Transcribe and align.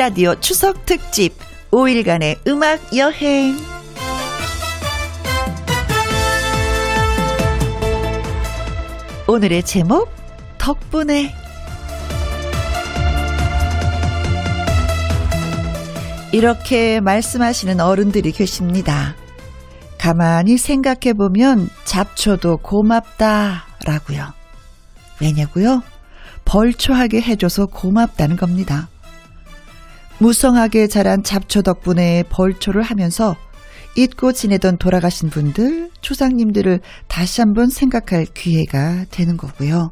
1라디오 0.00 0.40
추석 0.40 0.86
특집 0.86 1.34
5일간의 1.70 2.46
음악 2.46 2.80
여행. 2.96 3.54
오늘의 9.28 9.62
제목 9.64 10.10
덕분에 10.56 11.34
이렇게 16.32 17.00
말씀하시는 17.00 17.78
어른들이 17.80 18.32
계십니다. 18.32 19.14
가만히 19.98 20.56
생각해 20.56 21.12
보면 21.12 21.68
잡초도 21.84 22.58
고맙다라고요. 22.58 24.32
왜냐고요? 25.20 25.82
벌초하게 26.46 27.20
해줘서 27.20 27.66
고맙다는 27.66 28.36
겁니다. 28.36 28.88
무성하게 30.20 30.86
자란 30.86 31.22
잡초 31.22 31.62
덕분에 31.62 32.24
벌초를 32.28 32.82
하면서 32.82 33.36
잊고 33.96 34.32
지내던 34.32 34.76
돌아가신 34.76 35.30
분들, 35.30 35.90
조상님들을 36.02 36.80
다시 37.08 37.40
한번 37.40 37.70
생각할 37.70 38.26
기회가 38.26 39.06
되는 39.10 39.36
거고요. 39.36 39.90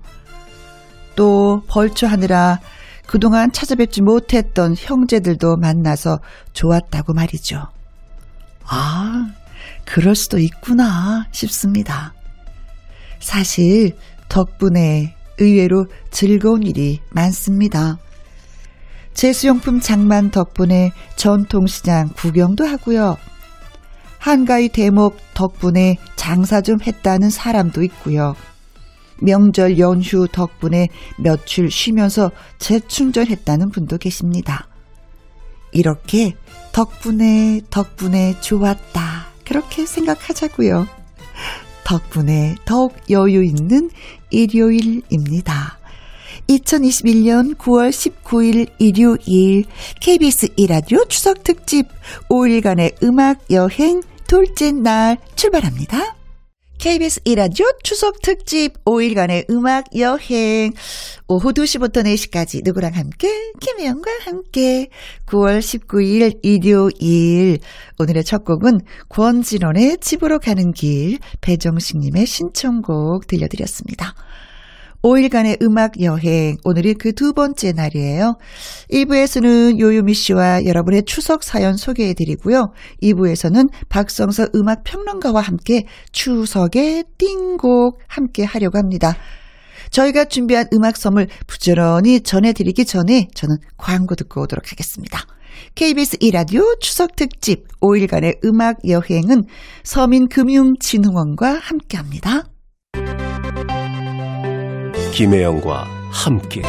또 1.16 1.62
벌초하느라 1.66 2.60
그동안 3.06 3.50
찾아뵙지 3.50 4.02
못했던 4.02 4.74
형제들도 4.76 5.56
만나서 5.56 6.20
좋았다고 6.52 7.14
말이죠. 7.14 7.66
아, 8.64 9.30
그럴 9.86 10.14
수도 10.14 10.38
있구나 10.38 11.26
싶습니다. 11.32 12.12
사실 13.18 13.96
덕분에 14.28 15.16
의외로 15.38 15.86
즐거운 16.10 16.62
일이 16.62 17.00
많습니다. 17.10 17.96
제수용품 19.18 19.80
장만 19.80 20.30
덕분에 20.30 20.92
전통시장 21.16 22.10
구경도 22.14 22.64
하고요. 22.64 23.16
한가위 24.18 24.68
대목 24.68 25.16
덕분에 25.34 25.96
장사 26.14 26.60
좀 26.60 26.80
했다는 26.80 27.28
사람도 27.28 27.82
있고요. 27.82 28.36
명절 29.20 29.80
연휴 29.80 30.28
덕분에 30.28 30.86
며칠 31.20 31.68
쉬면서 31.68 32.30
재충전했다는 32.60 33.70
분도 33.70 33.98
계십니다. 33.98 34.68
이렇게 35.72 36.34
덕분에 36.70 37.62
덕분에 37.70 38.40
좋았다. 38.40 39.26
그렇게 39.44 39.84
생각하자고요. 39.84 40.86
덕분에 41.82 42.54
더욱 42.64 42.94
여유 43.10 43.42
있는 43.42 43.90
일요일입니다. 44.30 45.77
2021년 46.48 47.54
9월 47.56 47.90
19일 47.90 48.70
일요일 48.78 49.64
KBS 50.00 50.48
이라디오 50.56 51.04
추석 51.04 51.42
특집 51.44 51.86
5일간의 52.30 53.02
음악 53.02 53.44
여행 53.50 54.00
둘째 54.26 54.72
날 54.72 55.18
출발합니다. 55.36 56.16
KBS 56.78 57.20
이라디오 57.24 57.66
추석 57.82 58.22
특집 58.22 58.82
5일간의 58.84 59.50
음악 59.50 59.84
여행 59.98 60.72
오후 61.26 61.52
2시부터 61.52 62.04
4시까지 62.04 62.62
누구랑 62.64 62.94
함께 62.94 63.28
김혜영과 63.60 64.10
함께 64.24 64.88
9월 65.26 65.58
19일 65.58 66.38
일요일 66.42 67.58
오늘의 67.98 68.24
첫 68.24 68.44
곡은 68.44 68.80
권진원의 69.10 69.98
집으로 70.00 70.38
가는 70.38 70.72
길 70.72 71.18
배정식님의 71.42 72.24
신청곡 72.24 73.26
들려드렸습니다. 73.26 74.14
5일간의 75.02 75.62
음악 75.62 76.00
여행. 76.00 76.56
오늘이 76.64 76.94
그 76.94 77.12
두 77.12 77.32
번째 77.32 77.72
날이에요. 77.72 78.36
1부에서는 78.92 79.80
요요미 79.80 80.14
씨와 80.14 80.64
여러분의 80.66 81.02
추석 81.04 81.42
사연 81.42 81.76
소개해 81.76 82.14
드리고요. 82.14 82.72
2부에서는 83.02 83.68
박성서 83.88 84.48
음악 84.54 84.84
평론가와 84.84 85.40
함께 85.40 85.84
추석의 86.12 87.04
띵곡 87.18 87.98
함께 88.06 88.44
하려고 88.44 88.78
합니다. 88.78 89.16
저희가 89.90 90.26
준비한 90.26 90.66
음악 90.72 90.96
선물 90.96 91.28
부지런히 91.46 92.20
전해드리기 92.20 92.84
전에 92.84 93.28
저는 93.34 93.56
광고 93.76 94.14
듣고 94.14 94.42
오도록 94.42 94.70
하겠습니다. 94.70 95.20
KBS 95.74 96.18
이라디오 96.20 96.62
추석 96.80 97.16
특집 97.16 97.66
5일간의 97.80 98.44
음악 98.44 98.76
여행은 98.86 99.44
서민금융진흥원과 99.82 101.58
함께 101.62 101.96
합니다. 101.96 102.44
김혜영과 105.12 105.86
함께. 106.10 106.62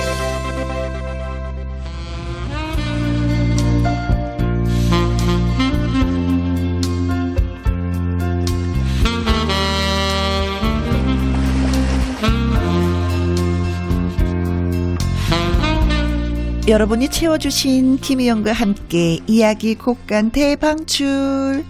여러분이 16.67 17.09
채워주신 17.09 17.97
김희영과 17.97 18.53
함께 18.53 19.19
이야기 19.25 19.75
곡간 19.75 20.29
대방출. 20.29 21.65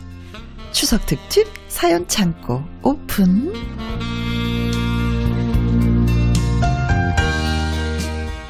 추석 0.72 1.06
특집 1.06 1.48
사연 1.68 2.08
창고 2.08 2.64
오픈 2.84 3.54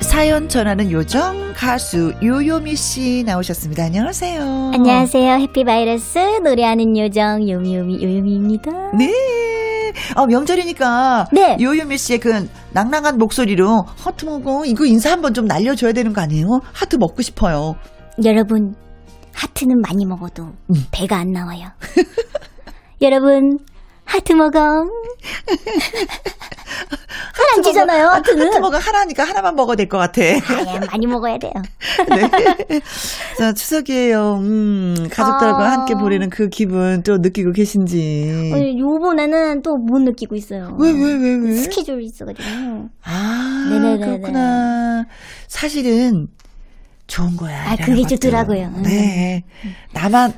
사연 0.09 0.49
전하는 0.49 0.91
요정 0.91 1.53
가수 1.53 2.15
요요미 2.23 2.75
씨 2.75 3.23
나오셨습니다. 3.27 3.83
안녕하세요. 3.83 4.71
안녕하세요. 4.73 5.33
해피바이러스 5.35 6.17
노래하는 6.43 6.97
요정 6.97 7.47
요미요미 7.47 8.03
요요미입니다. 8.03 8.71
네. 8.97 9.13
어, 10.15 10.25
명절이니까 10.25 11.27
네. 11.31 11.57
요요미 11.61 11.99
씨의 11.99 12.19
그 12.21 12.49
낭낭한 12.73 13.19
목소리로 13.19 13.85
하트 13.97 14.25
먹어 14.25 14.65
이거 14.65 14.83
인사 14.87 15.11
한번 15.11 15.35
좀 15.35 15.45
날려줘야 15.45 15.93
되는 15.93 16.11
거 16.11 16.21
아니에요? 16.21 16.47
하트 16.73 16.95
먹고 16.95 17.21
싶어요. 17.21 17.75
여러분 18.25 18.73
하트는 19.35 19.79
많이 19.81 20.07
먹어도 20.07 20.43
음. 20.43 20.75
배가 20.89 21.17
안 21.17 21.29
나와요. 21.31 21.67
여러분 23.03 23.59
하트 24.09 24.33
먹어. 24.33 24.59
하나 24.59 24.85
찌잖아요. 27.63 28.07
하트는. 28.07 28.47
하트 28.47 28.57
먹어 28.59 28.77
하나니까 28.77 29.23
하나만 29.23 29.55
먹어야 29.55 29.75
될 29.75 29.87
것 29.87 29.97
같아. 29.97 30.21
아야 30.21 30.79
많이 30.91 31.07
먹어야 31.07 31.37
돼요. 31.37 31.51
네. 32.69 32.81
자, 33.37 33.53
추석이에요. 33.53 34.39
음, 34.41 34.95
가족들과 35.11 35.65
아. 35.65 35.71
함께 35.71 35.93
보내는 35.95 36.29
그 36.29 36.49
기분 36.49 37.03
또 37.03 37.17
느끼고 37.17 37.51
계신지. 37.53 38.51
어, 38.53 38.57
요번에는 38.79 39.61
또 39.61 39.77
못 39.79 39.99
느끼고 40.01 40.35
있어요. 40.35 40.75
왜, 40.79 40.91
왜, 40.91 41.13
왜, 41.13 41.35
왜? 41.35 41.53
스케줄이 41.53 42.05
있어가지고. 42.05 42.43
아, 43.03 43.67
네네네네. 43.69 44.05
그렇구나. 44.05 45.05
사실은 45.47 46.27
좋은 47.09 47.35
거야. 47.35 47.71
아, 47.71 47.75
그게. 47.75 48.03
좋더라고요. 48.07 48.65
음. 48.67 48.83
네. 48.83 49.43
나만, 49.93 50.31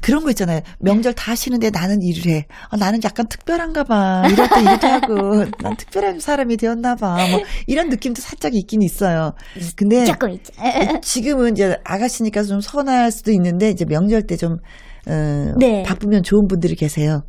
그런 0.00 0.22
거 0.24 0.30
있잖아요. 0.30 0.60
명절 0.80 1.14
다 1.14 1.34
쉬는데 1.34 1.70
나는 1.70 2.02
일을 2.02 2.32
해. 2.32 2.46
어, 2.70 2.76
나는 2.76 3.00
약간 3.02 3.26
특별한가 3.28 3.84
봐. 3.84 4.24
이럴 4.30 4.48
때 4.48 4.60
일도 4.60 4.86
하고, 4.86 5.44
난 5.62 5.76
특별한 5.76 6.20
사람이 6.20 6.56
되었나 6.58 6.96
봐. 6.96 7.16
뭐, 7.30 7.40
이런 7.66 7.88
느낌도 7.88 8.20
살짝 8.20 8.54
있긴 8.54 8.82
있어요. 8.82 9.32
근데, 9.76 10.04
조금 10.04 10.30
있죠. 10.30 10.52
지금은 11.02 11.52
이제 11.52 11.76
아가씨니까 11.84 12.42
좀 12.42 12.60
서운할 12.60 13.10
수도 13.10 13.30
있는데, 13.32 13.70
이제 13.70 13.84
명절 13.84 14.26
때 14.26 14.36
좀, 14.36 14.58
어, 15.08 15.54
네. 15.58 15.82
바쁘면 15.84 16.22
좋은 16.24 16.46
분들이 16.48 16.74
계세요. 16.74 17.22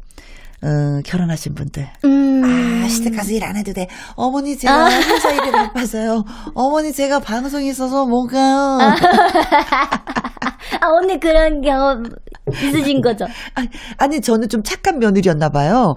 어, 0.64 1.02
결혼하신 1.06 1.54
분들. 1.54 1.88
음. 2.06 2.84
아, 2.84 2.88
시댁 2.88 3.16
가서 3.16 3.32
일 3.32 3.44
안 3.44 3.56
해도 3.56 3.74
돼. 3.74 3.88
어머니 4.16 4.58
제가 4.58 4.90
회사 4.90 5.32
일이 5.32 5.52
바빠서요. 5.52 6.24
어머니 6.56 6.92
제가 6.92 7.20
방송이 7.20 7.68
있어서 7.70 8.06
못 8.06 8.28
가요. 8.28 8.78
아, 8.82 8.96
언니 11.02 11.20
그런 11.20 11.62
경험 11.62 12.04
있으신 12.52 13.02
거죠? 13.02 13.26
아니, 13.56 13.68
아니, 13.98 14.22
저는 14.22 14.50
좀 14.50 14.64
착한 14.64 15.00
며느리였나 15.00 15.50
봐요. 15.50 15.94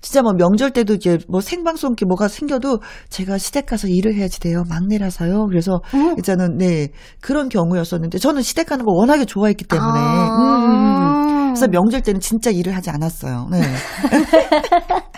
진짜 0.00 0.22
뭐 0.22 0.32
명절 0.34 0.70
때도 0.70 0.94
이제 0.94 1.18
뭐 1.28 1.40
생방송 1.40 1.90
이렇게 1.90 2.04
뭐가 2.06 2.28
생겨도 2.28 2.78
제가 3.08 3.38
시댁 3.38 3.66
가서 3.66 3.88
일을 3.88 4.14
해야지 4.14 4.38
돼요. 4.40 4.62
막내라서요. 4.68 5.46
그래서 5.46 5.80
음. 5.94 6.14
일단은 6.16 6.56
네 6.58 6.88
그런 7.20 7.48
경우였었는데 7.48 8.18
저는 8.18 8.42
시댁 8.42 8.66
가는 8.68 8.84
거 8.84 8.92
워낙에 8.92 9.24
좋아했기 9.24 9.64
때문에 9.64 9.90
아. 9.98 10.36
음, 10.36 10.52
음, 10.70 11.28
음. 11.30 11.33
그래서 11.54 11.68
명절 11.68 12.02
때는 12.02 12.20
진짜 12.20 12.50
일을 12.50 12.74
하지 12.76 12.90
않았어요. 12.90 13.48
네. 13.50 13.60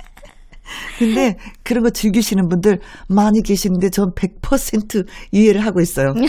근데 0.98 1.36
그런 1.62 1.84
거 1.84 1.90
즐기시는 1.90 2.48
분들 2.48 2.80
많이 3.08 3.42
계시는데 3.42 3.90
전 3.90 4.12
100% 4.14 5.06
이해를 5.32 5.64
하고 5.64 5.80
있어요. 5.80 6.14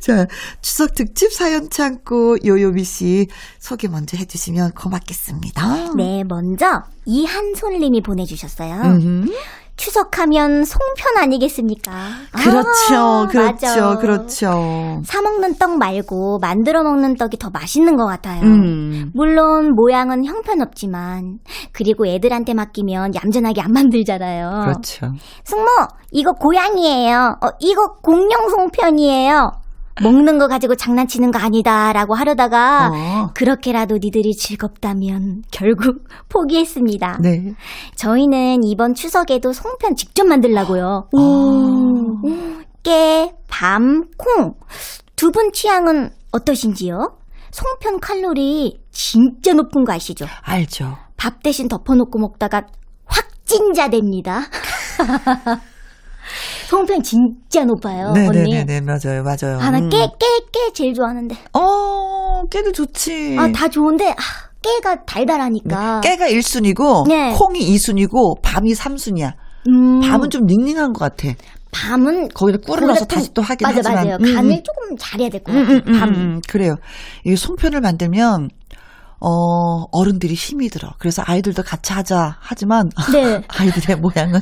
자, 0.00 0.26
추석 0.60 0.94
특집 0.94 1.32
사연 1.32 1.70
창고 1.70 2.36
요요미 2.44 2.84
씨 2.84 3.26
소개 3.58 3.88
먼저 3.88 4.16
해주시면 4.16 4.72
고맙겠습니다. 4.72 5.94
네, 5.96 6.24
먼저 6.28 6.82
이한솔님이 7.06 8.02
보내주셨어요. 8.02 8.74
음흠. 8.74 9.30
추석하면 9.76 10.64
송편 10.64 11.16
아니겠습니까? 11.18 11.92
그렇죠, 12.32 12.94
아, 12.96 13.26
그렇죠, 13.28 13.66
맞아. 13.66 13.96
그렇죠. 13.98 15.02
사 15.04 15.20
먹는 15.20 15.56
떡 15.56 15.78
말고 15.78 16.38
만들어 16.38 16.82
먹는 16.82 17.16
떡이 17.16 17.38
더 17.38 17.50
맛있는 17.50 17.96
것 17.96 18.06
같아요. 18.06 18.42
음. 18.42 19.10
물론 19.14 19.74
모양은 19.74 20.24
형편없지만 20.24 21.38
그리고 21.72 22.06
애들한테 22.06 22.54
맡기면 22.54 23.14
얌전하게 23.14 23.60
안 23.60 23.72
만들잖아요. 23.72 24.62
그렇죠. 24.64 25.12
숙모 25.44 25.66
이거 26.12 26.32
고양이에요. 26.32 27.36
어, 27.42 27.48
이거 27.58 27.94
공룡 28.02 28.48
송편이에요. 28.50 29.63
먹는 30.02 30.38
거 30.38 30.48
가지고 30.48 30.74
장난치는 30.74 31.30
거 31.30 31.38
아니다라고 31.38 32.14
하려다가 32.14 32.90
어. 32.92 33.30
그렇게라도 33.34 33.98
니들이 34.02 34.32
즐겁다면 34.34 35.42
결국 35.52 36.04
포기했습니다. 36.28 37.18
네. 37.22 37.54
저희는 37.96 38.64
이번 38.64 38.94
추석에도 38.94 39.52
송편 39.52 39.94
직접 39.96 40.24
만들라고요. 40.26 41.08
아. 41.12 42.22
깨, 42.82 43.32
밤, 43.48 44.04
콩. 44.18 44.54
두 45.16 45.30
분 45.30 45.52
취향은 45.52 46.10
어떠신지요? 46.32 47.16
송편 47.52 48.00
칼로리 48.00 48.80
진짜 48.90 49.52
높은 49.52 49.84
거 49.84 49.92
아시죠? 49.92 50.26
알죠. 50.42 50.96
밥 51.16 51.42
대신 51.42 51.68
덮어놓고 51.68 52.18
먹다가 52.18 52.62
확진자 53.06 53.88
됩니다. 53.88 54.42
송편 56.68 57.02
진짜 57.02 57.64
높아요, 57.64 58.08
언니. 58.16 58.50
네네네 58.50 58.64
네, 58.64 58.80
맞아요, 58.80 59.22
맞아요. 59.22 59.58
아, 59.60 59.70
나 59.70 59.78
음. 59.78 59.88
깨, 59.88 59.98
깨, 59.98 60.26
깨 60.52 60.72
제일 60.72 60.94
좋아하는데. 60.94 61.34
어, 61.52 62.42
깨도 62.50 62.72
좋지. 62.72 63.36
아, 63.38 63.50
다 63.52 63.68
좋은데, 63.68 64.10
아, 64.10 64.14
깨가 64.62 65.04
달달하니까. 65.04 66.00
네. 66.00 66.08
깨가 66.10 66.28
1순위고, 66.28 67.08
네. 67.08 67.34
콩이 67.36 67.60
2순위고, 67.76 68.40
밤이 68.42 68.72
3순위야. 68.72 69.32
음, 69.68 70.00
밤은 70.00 70.30
좀 70.30 70.42
닝닝한 70.46 70.92
것 70.92 71.00
같아. 71.00 71.34
밤은 71.70 72.28
거기다 72.28 72.58
꿀을 72.66 72.86
넣어서 72.86 73.04
좀- 73.06 73.18
다시 73.18 73.34
또 73.34 73.42
하긴 73.42 73.66
맞아, 73.66 73.78
하지만. 73.78 74.04
맞아요. 74.04 74.16
음, 74.20 74.34
간을 74.34 74.50
음. 74.52 74.62
조금 74.62 74.96
잘해야 74.98 75.28
될것 75.28 75.54
음, 75.54 75.60
같아요. 75.62 75.76
음, 75.78 75.82
음, 75.94 76.00
밤. 76.00 76.08
음, 76.14 76.40
그래요. 76.48 76.76
이 77.24 77.34
송편을 77.34 77.80
만들면, 77.80 78.48
어, 79.20 79.84
어른들이 79.92 80.34
힘이 80.34 80.68
들어. 80.68 80.90
그래서 80.98 81.22
아이들도 81.26 81.62
같이 81.62 81.92
하자. 81.92 82.36
하지만, 82.40 82.90
네. 83.12 83.40
아이들의 83.48 83.96
모양은 83.96 84.40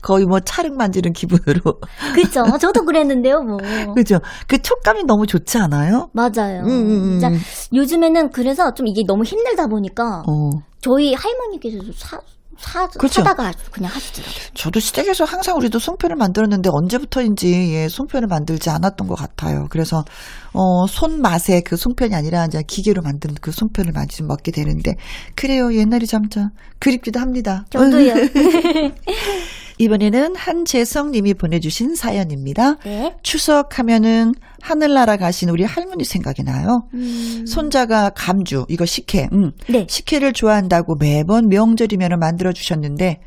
거의 0.00 0.24
뭐 0.24 0.40
차륵 0.40 0.76
만지는 0.76 1.12
기분으로. 1.12 1.80
그쵸. 2.14 2.42
저도 2.60 2.84
그랬는데요, 2.84 3.42
뭐. 3.42 3.58
그죠? 3.94 4.18
그 4.46 4.60
촉감이 4.60 5.04
너무 5.04 5.26
좋지 5.26 5.58
않아요? 5.58 6.08
맞아요. 6.12 6.62
음, 6.62 6.68
음, 6.68 7.20
음. 7.22 7.40
요즘에는 7.72 8.30
그래서 8.30 8.72
좀 8.74 8.86
이게 8.86 9.02
너무 9.06 9.24
힘들다 9.24 9.66
보니까 9.66 10.22
어. 10.28 10.50
저희 10.80 11.14
할머니께서도 11.14 11.92
사, 11.94 12.18
사, 12.58 12.86
그렇죠. 12.88 13.22
사다가 13.22 13.52
그냥 13.70 13.90
하시더라고요. 13.92 14.34
저도 14.54 14.80
시댁에서 14.80 15.24
항상 15.24 15.56
우리도 15.56 15.78
송편을 15.78 16.16
만들었는데 16.16 16.70
언제부터인지 16.72 17.74
예, 17.74 17.88
송편을 17.88 18.28
만들지 18.28 18.70
않았던 18.70 19.08
것 19.08 19.14
같아요. 19.16 19.66
그래서 19.70 20.04
어, 20.52 20.86
손맛의 20.86 21.62
그 21.64 21.76
송편이 21.76 22.14
아니라 22.14 22.46
이제 22.46 22.62
기계로 22.66 23.02
만든 23.02 23.34
그 23.40 23.50
송편을 23.50 23.92
많이 23.92 24.08
좀 24.08 24.26
먹게 24.28 24.52
되는데 24.52 24.94
그래요. 25.34 25.74
옛날이 25.74 26.06
점점 26.06 26.50
그립기도 26.78 27.20
합니다. 27.20 27.64
저도요. 27.70 28.14
이번에는 29.82 30.36
한재성 30.36 31.10
님이 31.10 31.34
보내주신 31.34 31.96
사연입니다. 31.96 32.76
네. 32.84 33.16
추석하면은 33.24 34.32
하늘나라 34.60 35.16
가신 35.16 35.48
우리 35.48 35.64
할머니 35.64 36.04
생각이 36.04 36.44
나요. 36.44 36.86
음, 36.94 37.44
손자가 37.48 38.10
감주, 38.10 38.64
이거 38.68 38.86
식혜, 38.86 39.28
음, 39.32 39.50
네. 39.68 39.88
식혜를 39.90 40.34
좋아한다고 40.34 40.94
매번 41.00 41.48
명절이면 41.48 42.20
만들어 42.20 42.52
주셨는데 42.52 43.22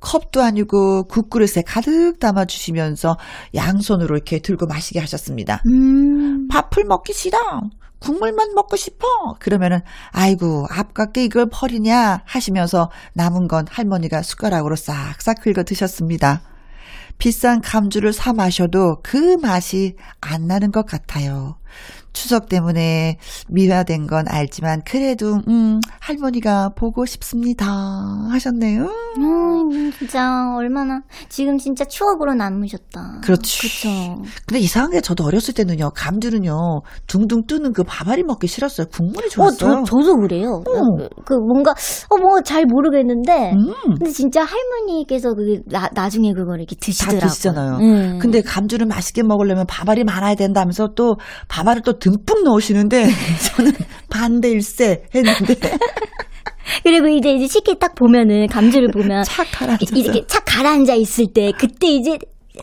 컵도 0.00 0.40
아니고 0.40 1.08
국그릇에 1.08 1.62
가득 1.66 2.18
담아 2.18 2.46
주시면서 2.46 3.18
양손으로 3.54 4.14
이렇게 4.14 4.38
들고 4.38 4.66
마시게 4.66 5.00
하셨습니다. 5.00 5.60
음, 5.66 6.48
밥을 6.48 6.84
먹기 6.84 7.12
싫어. 7.12 7.38
국물만 7.98 8.54
먹고 8.54 8.76
싶어. 8.76 9.06
그러면은 9.38 9.80
아이고 10.10 10.66
아깝게 10.70 11.24
이걸 11.24 11.48
버리냐 11.50 12.22
하시면서 12.24 12.90
남은 13.14 13.48
건 13.48 13.66
할머니가 13.68 14.22
숟가락으로 14.22 14.76
싹싹 14.76 15.40
긁어 15.42 15.64
드셨습니다. 15.64 16.42
비싼 17.18 17.60
감주를 17.60 18.12
사 18.12 18.32
마셔도 18.32 19.00
그 19.02 19.36
맛이 19.42 19.96
안 20.20 20.46
나는 20.46 20.70
것 20.70 20.86
같아요. 20.86 21.56
추석 22.12 22.48
때문에 22.48 23.18
미화된 23.48 24.06
건 24.06 24.24
알지만 24.28 24.82
그래도 24.84 25.38
음 25.48 25.80
할머니가 26.00 26.70
보고 26.76 27.06
싶습니다 27.06 27.66
하셨네요. 28.30 28.84
음, 29.18 29.92
진짜 29.92 30.52
얼마나 30.56 31.00
지금 31.28 31.58
진짜 31.58 31.84
추억으로 31.84 32.34
남으셨다. 32.34 33.20
그렇지. 33.22 33.60
그쵸. 33.60 33.88
근데 34.46 34.60
이상한 34.60 34.90
게 34.90 35.00
저도 35.00 35.24
어렸을 35.24 35.54
때는요 35.54 35.90
감주는요 35.90 36.56
둥둥 37.06 37.46
뜨는 37.46 37.72
그 37.72 37.84
밥알이 37.84 38.22
먹기 38.24 38.46
싫었어요. 38.46 38.86
국물이 38.92 39.26
어, 39.26 39.28
좋았어요. 39.28 39.84
저, 39.86 39.96
저도 39.98 40.16
그래요. 40.16 40.62
어. 40.66 41.08
그 41.24 41.34
뭔가, 41.34 41.70
어, 42.10 42.16
뭐 42.16 42.38
잘 42.48 42.64
모르겠는데. 42.66 43.52
음. 43.52 43.72
근데 43.98 44.10
진짜 44.10 44.42
할머니께서 44.42 45.34
그 45.34 45.60
나, 45.66 45.88
나중에 45.92 46.32
그걸 46.32 46.60
이렇게 46.60 46.76
드시더라고요. 46.76 47.20
드시잖아요. 47.20 47.76
음. 47.78 48.18
근데 48.18 48.40
감주를 48.40 48.86
맛있게 48.86 49.22
먹으려면 49.22 49.66
밥알이 49.66 50.04
많아야 50.04 50.34
된다면서 50.34 50.88
또 50.94 51.16
밥알을 51.48 51.82
또 51.82 51.97
듬뿍 51.98 52.44
넣으시는데 52.44 53.08
저는 53.54 53.72
반대일세 54.10 55.04
했는데 55.14 55.54
그리고 56.82 57.08
이제 57.08 57.32
이제 57.32 57.46
식혜 57.46 57.74
딱 57.78 57.94
보면은 57.94 58.46
감주를 58.48 58.88
보면 58.92 59.24
착 59.24 59.46
가라앉아서 59.52 59.96
이렇게 59.96 60.26
착 60.26 60.44
가라앉아 60.46 60.94
있을 60.94 61.26
때 61.32 61.52
그때 61.58 61.88
이제 61.88 62.18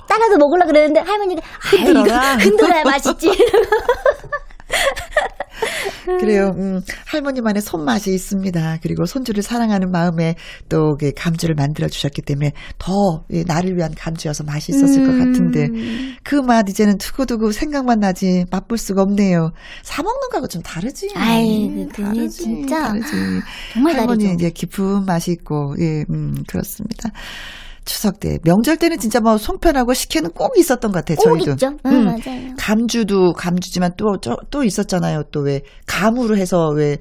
따라서 0.07 0.37
먹으려 0.37 0.65
그랬는데 0.65 0.99
할머니가 0.99 1.41
아, 1.41 1.69
흔들어라. 1.69 2.35
흔들어야 2.37 2.83
맛있지. 2.83 3.31
그래요. 6.19 6.53
음, 6.57 6.81
할머니만의 7.07 7.61
손맛이 7.61 8.13
있습니다. 8.13 8.79
그리고 8.81 9.05
손주를 9.05 9.41
사랑하는 9.41 9.91
마음에 9.91 10.35
또그 10.69 11.13
감주를 11.15 11.55
만들어 11.55 11.87
주셨기 11.87 12.21
때문에 12.21 12.51
더 12.77 13.23
이, 13.31 13.43
나를 13.45 13.75
위한 13.75 13.93
감주여서 13.95 14.43
맛이 14.43 14.71
있었을 14.71 15.05
것 15.05 15.17
같은데 15.17 15.65
음. 15.65 16.15
그맛 16.23 16.69
이제는 16.69 16.97
두고두고 16.97 17.51
생각만 17.51 17.99
나지 17.99 18.45
맛볼 18.51 18.77
수가 18.77 19.01
없네요. 19.03 19.51
사 19.83 20.03
먹는 20.03 20.29
거하고 20.29 20.47
좀 20.47 20.61
다르지. 20.61 21.09
아이, 21.15 21.69
그, 21.69 21.87
그게 21.87 22.03
다르지, 22.03 22.43
진짜 22.43 22.87
다르지. 22.87 23.11
정말 23.73 23.95
할머니 23.97 24.25
다르죠. 24.25 24.35
이제 24.35 24.49
깊은 24.51 25.05
맛이 25.05 25.31
있고 25.31 25.75
예, 25.79 26.05
음, 26.09 26.43
그렇습니다. 26.47 27.09
추석 27.85 28.19
때 28.19 28.37
명절 28.43 28.77
때는 28.77 28.97
진짜 28.99 29.19
뭐 29.19 29.37
송편하고 29.37 29.93
식혜는 29.93 30.31
꼭 30.31 30.57
있었던 30.57 30.91
것 30.91 31.05
같아요. 31.05 31.17
꼭 31.17 31.37
저희도. 31.37 31.51
있죠. 31.51 31.67
응, 31.85 31.91
음. 31.91 32.05
맞아요. 32.05 32.53
감주도 32.57 33.33
감주지만 33.33 33.93
또또 33.97 34.63
있었잖아요. 34.63 35.23
또 35.31 35.41
왜 35.41 35.61
감으로 35.85 36.35
해서 36.37 36.69
왜 36.75 36.97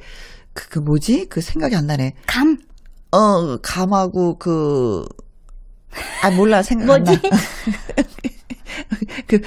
그, 0.53 0.69
그 0.69 0.79
뭐지? 0.79 1.27
그 1.29 1.41
생각이 1.41 1.75
안 1.75 1.87
나네. 1.87 2.13
감 2.27 2.57
어 3.13 3.57
감하고 3.59 4.39
그 4.39 5.05
아 6.23 6.31
몰라 6.31 6.63
생각 6.63 6.93
안 6.93 7.05
나. 7.05 7.13
뭐지? 7.13 7.31
그 9.29 9.41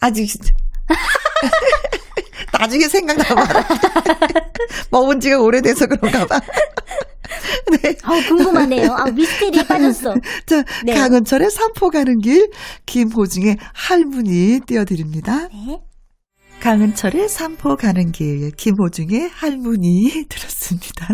아직 0.00 0.26
나중에 2.58 2.88
생각나봐. 2.88 3.44
먹은 4.90 5.20
지가 5.20 5.40
오래돼서 5.40 5.86
그런가 5.86 6.26
봐. 6.26 6.40
네. 8.12 8.20
아우 8.20 8.28
궁금하네요. 8.28 8.92
아 8.92 9.04
미스테리에 9.10 9.64
빠졌어. 9.68 10.14
자, 10.46 10.62
네. 10.84 10.94
강은철의 10.94 11.50
산포 11.50 11.90
가는 11.90 12.18
길, 12.20 12.50
김호중의 12.86 13.56
할머니 13.74 14.60
띄워드립니다. 14.66 15.48
네. 15.48 15.80
강은철의 16.60 17.28
산포 17.28 17.76
가는 17.76 18.12
길, 18.12 18.50
김호중의 18.52 19.30
할머니 19.34 20.24
들었습니다. 20.28 21.08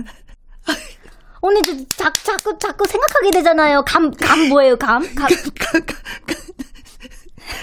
언니 1.41 1.63
저 1.63 1.73
자, 1.97 2.13
자꾸 2.13 2.59
자꾸 2.59 2.85
생각하게 2.87 3.31
되잖아요. 3.31 3.83
감 3.87 4.11
감 4.13 4.49
뭐예요? 4.49 4.77
감? 4.77 5.03
감. 5.15 5.29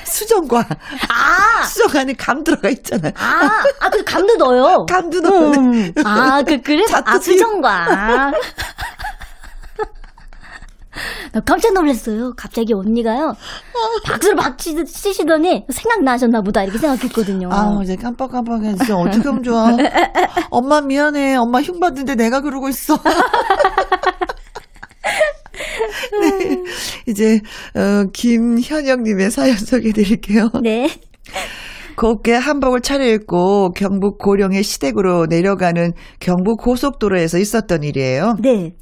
수정과 0.05 0.65
아! 1.09 1.63
수정 1.65 2.01
안에 2.01 2.13
감 2.13 2.43
들어가 2.43 2.69
있잖아요. 2.69 3.11
아, 3.17 3.63
아, 3.79 3.89
그 3.89 4.03
감도 4.03 4.35
넣어요. 4.37 4.85
감도 4.87 5.19
넣어. 5.19 5.51
음. 5.51 5.91
아, 6.03 6.41
그, 6.41 6.59
그래? 6.61 6.83
아, 7.05 7.19
수정과. 7.19 8.31
나 11.33 11.39
깜짝 11.41 11.73
놀랐어요. 11.73 12.33
갑자기 12.35 12.73
언니가요. 12.73 13.35
박수를 14.05 14.35
막 14.35 14.57
치- 14.57 14.85
치시더니 14.85 15.65
생각나셨나 15.69 16.41
보다. 16.41 16.63
이렇게 16.63 16.77
생각했거든요. 16.79 17.49
아, 17.51 17.79
이제 17.83 17.95
깜빡깜빡해. 17.95 18.75
진짜 18.77 18.95
어떻게 18.95 19.27
하면 19.27 19.43
좋아. 19.43 19.69
엄마 20.49 20.81
미안해. 20.81 21.35
엄마 21.35 21.61
흉받는데 21.61 22.15
내가 22.15 22.41
그러고 22.41 22.69
있어. 22.69 22.97
네. 26.21 26.63
이제, 27.07 27.41
어, 27.75 28.05
김현영님의 28.11 29.31
사연 29.31 29.57
소개해 29.57 29.93
드릴게요. 29.93 30.49
네. 30.61 30.89
곱게 31.97 32.33
한복을 32.33 32.81
차려입고 32.81 33.71
경북 33.71 34.17
고령의 34.17 34.63
시댁으로 34.63 35.27
내려가는 35.27 35.93
경북 36.19 36.61
고속도로에서 36.61 37.37
있었던 37.37 37.83
일이에요. 37.83 38.35
네. 38.41 38.73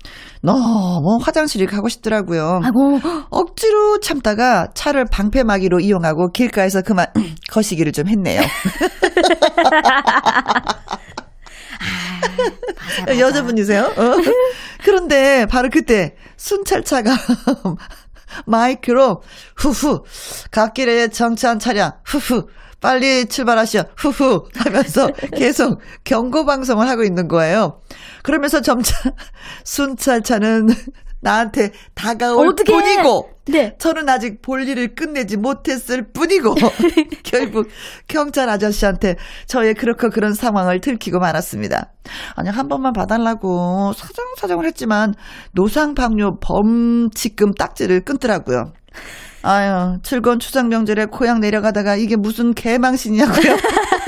너무 0.41 1.19
화장실이 1.21 1.67
가고 1.67 1.89
싶더라고요. 1.89 2.59
아이고, 2.63 2.99
억지로 3.29 3.99
참다가 3.99 4.67
차를 4.73 5.05
방패막이로 5.11 5.79
이용하고 5.79 6.31
길가에서 6.31 6.81
그만 6.81 7.05
거시기를 7.51 7.91
좀 7.91 8.07
했네요. 8.07 8.41
맞아, 8.41 10.01
맞아. 10.65 11.03
여자분이세요? 13.19 13.83
어? 13.83 14.15
그런데 14.83 15.45
바로 15.45 15.69
그때 15.71 16.15
순찰차가 16.37 17.11
마이크로 18.45 19.21
후후 19.55 20.03
갓길에 20.51 21.09
정차한 21.09 21.59
차량 21.59 21.91
후후 22.05 22.47
빨리 22.83 23.25
출발하시오 23.27 23.83
후후 23.95 24.49
하면서 24.57 25.07
계속 25.37 25.79
경고 26.03 26.45
방송을 26.45 26.89
하고 26.89 27.03
있는 27.03 27.29
거예요. 27.29 27.79
그러면서 28.23 28.59
점차 28.59 28.93
순찰차는 29.63 30.67
나한테 31.23 31.71
다가올 31.95 32.49
어떡해. 32.49 32.65
뿐이고 32.65 33.29
네. 33.47 33.75
저는 33.77 34.07
아직 34.07 34.41
볼 34.41 34.67
일을 34.67 34.95
끝내지 34.95 35.37
못했을 35.37 36.05
뿐이고 36.13 36.53
결국 37.23 37.67
경찰 38.07 38.49
아저씨한테 38.49 39.15
저의 39.47 39.73
그렇고 39.73 40.09
그런 40.09 40.33
상황을 40.33 40.79
들키고 40.79 41.19
말았습니다. 41.19 41.91
아니 42.35 42.49
한 42.49 42.67
번만 42.67 42.93
봐달라고 42.93 43.93
사정사정을 43.93 44.65
했지만 44.67 45.13
노상방뇨 45.53 46.37
범칙금 46.41 47.53
딱지를 47.53 48.01
끊더라고요. 48.01 48.73
아유 49.41 49.97
즐거운 50.03 50.39
추석 50.39 50.67
명절에 50.67 51.07
고향 51.11 51.39
내려가다가 51.39 51.95
이게 51.95 52.15
무슨 52.15 52.53
개망신이냐고요. 52.53 53.57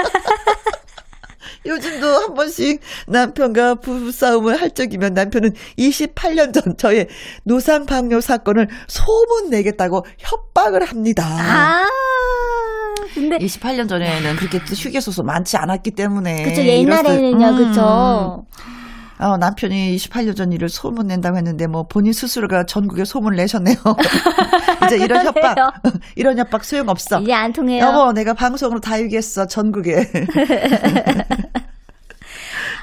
요즘도 1.66 2.08
한 2.08 2.34
번씩 2.34 2.80
남편과 3.08 3.76
부부싸움을 3.76 4.60
할 4.62 4.72
적이면 4.72 5.14
남편은 5.14 5.54
28년 5.78 6.54
전 6.54 6.78
저의 6.78 7.08
노상방뇨 7.44 8.22
사건을 8.22 8.68
소문 8.88 9.50
내겠다고 9.50 10.06
협박을 10.20 10.84
합니다. 10.86 11.26
아, 11.26 11.86
근데 13.14 13.38
28년 13.40 13.88
전에는 13.90 14.36
그렇게 14.36 14.60
또 14.60 14.74
휴게소서 14.74 15.24
많지 15.24 15.58
않았기 15.58 15.92
때문에. 15.92 16.44
그쵸 16.44 16.62
옛날에는요, 16.64 17.38
이랬을- 17.48 17.58
그쵸. 17.70 18.46
어, 19.18 19.38
남편이 19.38 19.96
28년 19.96 20.36
전 20.36 20.52
일을 20.52 20.68
소문 20.68 21.08
낸다고 21.08 21.38
했는데 21.38 21.68
뭐 21.68 21.84
본인 21.88 22.12
스스로가 22.12 22.66
전국에 22.66 23.06
소문을 23.06 23.38
내셨네요. 23.38 23.76
이제 24.86 24.98
이런 24.98 25.26
협박, 25.26 25.56
이런 26.16 26.38
협박 26.38 26.66
소용없어. 26.66 27.22
이제 27.22 27.34
안 27.34 27.54
통해요. 27.54 27.86
여보, 27.86 28.12
내가 28.12 28.34
방송으로 28.34 28.82
다 28.82 29.00
얘기했어, 29.00 29.48
전국에. 29.48 29.96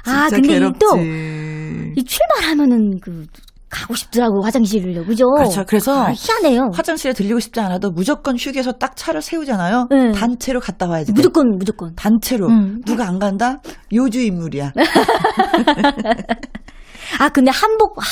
아, 0.04 0.28
근데. 0.30 0.58
또이 0.58 2.04
출발하면은 2.04 2.98
그 3.00 3.26
가고 3.72 3.94
싶더라고 3.94 4.42
화장실을요, 4.44 5.04
그죠? 5.06 5.24
그렇죠. 5.30 5.64
그래서 5.66 6.04
아, 6.04 6.12
희한해요. 6.12 6.70
화장실에 6.74 7.14
들리고 7.14 7.40
싶지 7.40 7.58
않아도 7.58 7.90
무조건 7.90 8.36
휴게소 8.36 8.72
딱 8.72 8.94
차를 8.96 9.22
세우잖아요. 9.22 9.88
네. 9.90 10.12
단체로 10.12 10.60
갔다 10.60 10.86
와야지. 10.86 11.12
무조건 11.12 11.56
무조건. 11.58 11.94
단체로. 11.96 12.48
음. 12.48 12.82
누가 12.84 13.08
안 13.08 13.18
간다? 13.18 13.60
요주 13.92 14.20
인물이야. 14.20 14.72
아 17.18 17.28
근데 17.30 17.50
한복 17.50 17.98
아, 17.98 18.02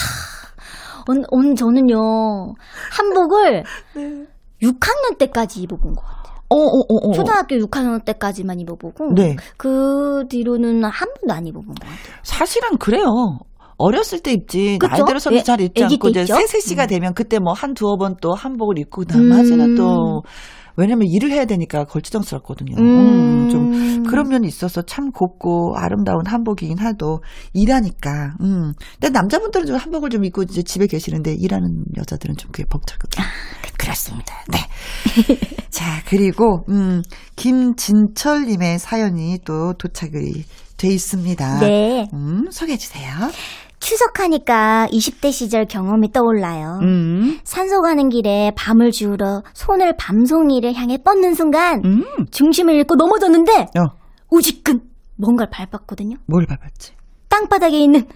온, 1.09 1.25
온 1.31 1.55
저는요 1.55 1.97
한복을 2.93 3.63
네. 3.97 4.25
6학년 4.63 5.19
때까지 5.19 5.61
입어본 5.63 5.95
것 5.95 6.03
같아요. 6.03 6.21
어, 6.49 6.57
어, 6.57 6.81
어, 6.89 7.09
어. 7.09 7.13
초등학교 7.13 7.57
6학년 7.57 8.05
때까지만 8.05 8.61
입어보고 8.61 9.13
네. 9.15 9.37
그 9.57 10.25
뒤로는 10.29 10.85
한 10.85 11.09
번도 11.21 11.33
안 11.35 11.47
입어본 11.47 11.75
것 11.75 11.81
같아요. 11.87 12.17
사실은 12.23 12.77
그래요. 12.79 13.39
어렸을 13.81 14.21
때 14.21 14.33
입지. 14.33 14.79
그쵸? 14.79 14.91
나이 14.93 15.05
들어서는 15.07 15.39
예, 15.39 15.43
잘 15.43 15.61
입지 15.61 15.83
않고 15.85 16.13
때 16.13 16.21
이제 16.21 16.21
입죠? 16.23 16.35
세세시가 16.35 16.85
음. 16.85 16.87
되면 16.89 17.15
그때 17.15 17.39
뭐 17.39 17.53
한 17.53 17.75
두어 17.75 17.97
번 17.97 18.17
또 18.21 18.35
한복을 18.35 18.79
입고 18.79 19.05
남아지나 19.09 19.65
음. 19.65 19.75
또 19.77 20.23
왜냐면 20.77 21.09
일을 21.09 21.31
해야 21.31 21.45
되니까 21.47 21.85
걸치정스럽거든요. 21.85 22.77
음. 22.79 22.85
음, 22.85 23.49
좀 23.51 24.03
그런 24.05 24.29
면이 24.29 24.47
있어서 24.47 24.83
참 24.83 25.11
곱고 25.11 25.75
아름다운 25.77 26.27
한복이긴 26.27 26.79
해도 26.79 27.21
일하니까. 27.53 28.35
음. 28.41 28.73
근데 29.01 29.11
남자분들은 29.11 29.67
좀 29.67 29.77
한복을 29.77 30.11
좀 30.11 30.25
입고 30.25 30.43
이제 30.45 30.63
집에 30.63 30.87
계시는데 30.87 31.35
일하는 31.35 31.85
여자들은 31.99 32.37
좀 32.37 32.51
그게 32.51 32.65
벅차거든요. 32.69 33.25
그렇습니다. 33.79 34.35
네. 34.51 34.59
자, 35.71 36.03
그리고 36.07 36.65
음, 36.69 37.03
김진철님의 37.37 38.79
사연이 38.79 39.39
또 39.45 39.73
도착이 39.75 40.45
돼 40.77 40.89
있습니다. 40.89 41.61
네. 41.61 42.09
음, 42.15 42.45
소개해 42.51 42.79
주세요. 42.79 43.11
추석하니까 43.81 44.89
20대 44.93 45.33
시절 45.33 45.65
경험이 45.67 46.13
떠올라요. 46.13 46.79
음, 46.83 47.39
산소 47.45 47.81
가는 47.81 48.09
길에 48.09 48.53
밤을 48.57 48.93
지우러 48.93 49.43
손을 49.55 49.97
밤송이를 49.97 50.75
향해 50.75 50.99
뻗는 51.03 51.35
순간 51.35 51.83
음, 51.85 52.05
중심을 52.31 52.75
잃고 52.75 52.95
넘어졌는데 52.95 53.53
어, 53.63 53.97
우지끈 54.31 54.83
뭔가를 55.17 55.51
밟았거든요. 55.51 56.17
뭘 56.27 56.47
밟았지? 56.47 56.93
땅바닥에 57.29 57.79
있는 57.79 58.07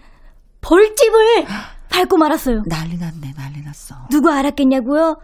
벌집을 0.61 1.45
밟고 1.91 2.17
말았어요. 2.17 2.63
난리 2.67 2.97
났네, 2.97 3.33
난리 3.37 3.63
났어. 3.63 3.95
누가 4.11 4.37
알았겠냐고요? 4.39 5.17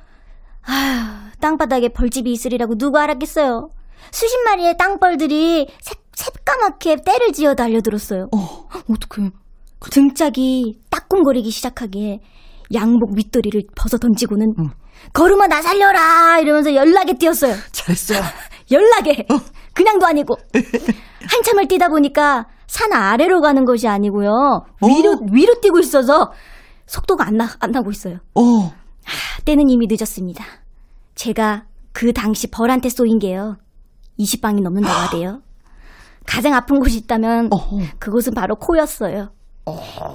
아휴, 0.62 1.30
땅바닥에 1.40 1.88
벌집이 1.90 2.30
있으리라고 2.32 2.76
누가 2.76 3.02
알았겠어요? 3.02 3.70
수십 4.12 4.36
마리의 4.44 4.76
땅벌들이 4.76 5.68
새, 5.80 5.94
새까맣게 6.14 6.96
때를 7.04 7.32
지어 7.32 7.54
달려들었어요. 7.54 8.28
어, 8.34 8.68
어떡해. 8.90 9.30
등짝이 9.88 10.80
따끔거리기 10.90 11.50
시작하기에 11.50 12.18
양복 12.74 13.14
밑도리를 13.14 13.62
벗어 13.74 13.96
던지고는 13.98 14.46
응. 14.58 14.70
걸음아 15.14 15.46
나 15.46 15.62
살려라 15.62 16.38
이러면서 16.40 16.74
연락에 16.74 17.14
뛰었어요. 17.14 17.54
잘했어. 17.72 18.14
연락에 18.70 19.26
그냥도 19.74 20.06
아니고 20.06 20.36
한참을 21.28 21.66
뛰다 21.66 21.88
보니까 21.88 22.46
산 22.66 22.92
아래로 22.92 23.40
가는 23.40 23.64
것이 23.64 23.88
아니고요 23.88 24.30
위로 24.82 25.18
위로 25.32 25.60
뛰고 25.60 25.80
있어서 25.80 26.30
속도가 26.86 27.26
안, 27.26 27.36
나, 27.36 27.48
안 27.60 27.70
나고 27.70 27.90
있어요. 27.90 28.16
어, 28.34 28.72
때는 29.44 29.68
이미 29.70 29.86
늦었습니다. 29.88 30.44
제가 31.14 31.64
그 31.92 32.12
당시 32.12 32.48
벌한테 32.48 32.88
쏘인 32.88 33.18
게요. 33.18 33.56
20방이 34.18 34.62
넘는다고 34.62 34.94
하대요. 34.94 35.40
가장 36.26 36.54
아픈 36.54 36.78
곳이 36.78 36.98
있다면 36.98 37.48
어, 37.52 37.56
그곳은 37.98 38.34
바로 38.34 38.54
코였어요. 38.56 39.30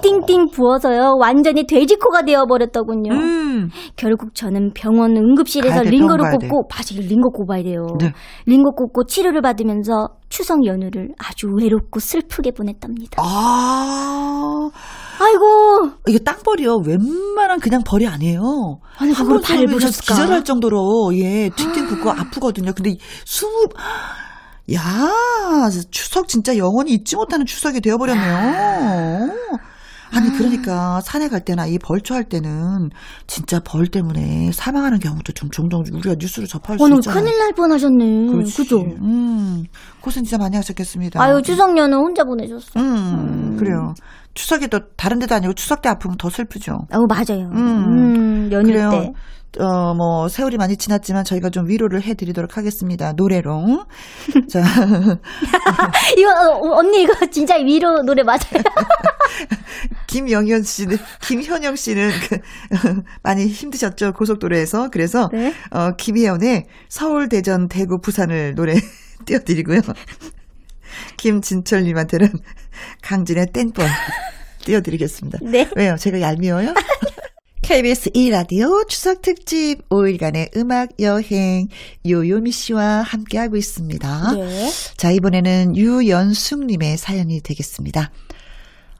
띵띵 0.02 0.50
부어서요. 0.50 1.16
완전히 1.20 1.66
돼지코가 1.66 2.22
되어버렸더군요. 2.22 3.12
음, 3.12 3.70
결국 3.96 4.34
저는 4.34 4.72
병원 4.74 5.16
응급실에서 5.16 5.82
돼, 5.82 5.90
링거를. 5.90 6.30
꽂고 6.30 6.68
맞아 6.68 6.94
링거 6.96 7.28
꼽아야 7.30 7.62
돼요. 7.62 7.86
네. 7.98 8.12
링거 8.46 8.70
꽂고 8.70 9.04
치료를 9.06 9.42
받으면서 9.42 10.08
추석 10.28 10.66
연휴를 10.66 11.10
아주 11.18 11.46
외롭고 11.58 12.00
슬프게 12.00 12.50
보냈답니다. 12.50 13.22
아, 13.22 14.68
아이고 15.20 15.90
이게 16.08 16.18
땅벌이요. 16.18 16.78
웬만한 16.86 17.60
그냥 17.60 17.82
벌이 17.86 18.06
아니에요. 18.06 18.40
아니, 18.98 19.12
한 19.12 19.26
그걸 19.26 19.40
밟으셨을까? 19.42 20.14
기절할 20.14 20.44
정도로, 20.44 21.10
예, 21.14 21.50
튕튕 21.56 21.86
붓고 21.86 22.10
아프거든요. 22.10 22.72
근데 22.74 22.96
숨을, 23.24 23.66
야, 24.74 25.70
추석 25.90 26.28
진짜 26.28 26.56
영원히 26.56 26.92
잊지 26.92 27.16
못하는 27.16 27.46
추석이 27.46 27.80
되어버렸네요. 27.80 29.32
아니, 30.12 30.30
그러니까 30.30 31.00
산에 31.02 31.28
갈 31.28 31.44
때나 31.44 31.66
이 31.66 31.78
벌초할 31.78 32.24
때는 32.24 32.90
진짜 33.26 33.60
벌 33.60 33.86
때문에 33.86 34.50
사망하는 34.52 34.98
경우도 34.98 35.32
좀 35.32 35.50
종종 35.50 35.82
우리가 35.92 36.14
뉴스로 36.18 36.46
접할 36.46 36.78
수 36.78 36.84
있잖아요. 36.94 37.20
큰일 37.20 37.38
날 37.38 37.52
뻔하셨네. 37.52 38.26
그렇지. 38.32 38.56
그죠? 38.56 38.80
음, 38.80 39.64
고생 40.00 40.24
진짜 40.24 40.38
많이 40.38 40.56
하셨겠습니다. 40.56 41.22
아유 41.22 41.42
추석 41.42 41.76
연휴 41.76 41.96
혼자 41.96 42.24
보내셨어. 42.24 42.78
음, 42.80 43.45
그래요. 43.56 43.94
추석에 44.34 44.66
또 44.66 44.80
다른 44.96 45.18
데도 45.18 45.34
아니고 45.34 45.54
추석 45.54 45.82
때 45.82 45.88
아프면 45.88 46.16
더 46.18 46.28
슬프죠. 46.30 46.72
어 46.92 47.06
맞아요. 47.08 47.50
음. 47.52 47.56
음, 47.56 48.48
연휴 48.52 48.72
그래요. 48.72 48.90
때. 48.90 49.12
어, 49.58 49.94
뭐, 49.94 50.28
세월이 50.28 50.58
많이 50.58 50.76
지났지만 50.76 51.24
저희가 51.24 51.48
좀 51.48 51.66
위로를 51.66 52.02
해드리도록 52.02 52.58
하겠습니다. 52.58 53.12
노래로. 53.16 53.86
자, 54.50 54.60
이거 56.18 56.30
어, 56.30 56.76
언니 56.76 57.02
이거 57.02 57.14
진짜 57.30 57.56
위로 57.56 58.02
노래 58.02 58.22
맞아요. 58.22 58.62
김영현 60.08 60.62
씨는, 60.62 60.98
김현영 61.22 61.76
씨는 61.76 62.10
그, 62.28 62.38
많이 63.22 63.46
힘드셨죠. 63.46 64.12
고속도로에서. 64.12 64.90
그래서, 64.90 65.30
네. 65.32 65.54
어, 65.70 65.92
김혜연의 65.96 66.64
서울, 66.88 67.28
대전, 67.28 67.68
대구, 67.68 67.98
부산을 68.02 68.54
노래 68.54 68.74
띄워드리고요. 69.24 69.80
김진철님한테는 71.16 72.28
강진의 73.02 73.52
땡벌 73.52 73.86
띄워드리겠습니다. 74.64 75.38
네. 75.42 75.68
왜요? 75.76 75.96
제가 75.96 76.20
얄미워요? 76.20 76.74
KBS 77.62 78.10
2라디오 78.10 78.86
추석 78.88 79.22
특집 79.22 79.88
5일간의 79.88 80.56
음악 80.56 80.90
여행 81.00 81.66
요요미 82.06 82.52
씨와 82.52 83.02
함께하고 83.02 83.56
있습니다. 83.56 84.32
네. 84.34 84.70
자, 84.96 85.10
이번에는 85.10 85.76
유연숙님의 85.76 86.96
사연이 86.96 87.40
되겠습니다. 87.40 88.12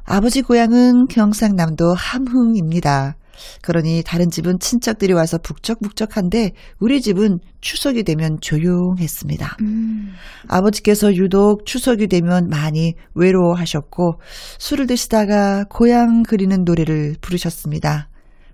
아버지 0.04 0.42
고향은 0.42 1.06
경상남도 1.06 1.94
함흥입니다. 1.94 3.16
그러니 3.62 4.02
다른 4.04 4.30
집은 4.30 4.58
친척들이 4.58 5.12
와서 5.12 5.38
북적북적한데 5.38 6.52
우리 6.78 7.00
집은 7.00 7.40
추석이 7.60 8.02
되면 8.04 8.38
조용했습니다. 8.40 9.56
음. 9.62 10.12
아버지께서 10.48 11.14
유독 11.14 11.66
추석이 11.66 12.06
되면 12.06 12.48
많이 12.48 12.94
외로워하셨고 13.14 14.20
술을 14.58 14.86
드시다가 14.86 15.64
고향 15.68 16.22
그리는 16.22 16.64
노래를 16.64 17.16
부르셨습니다. 17.20 18.08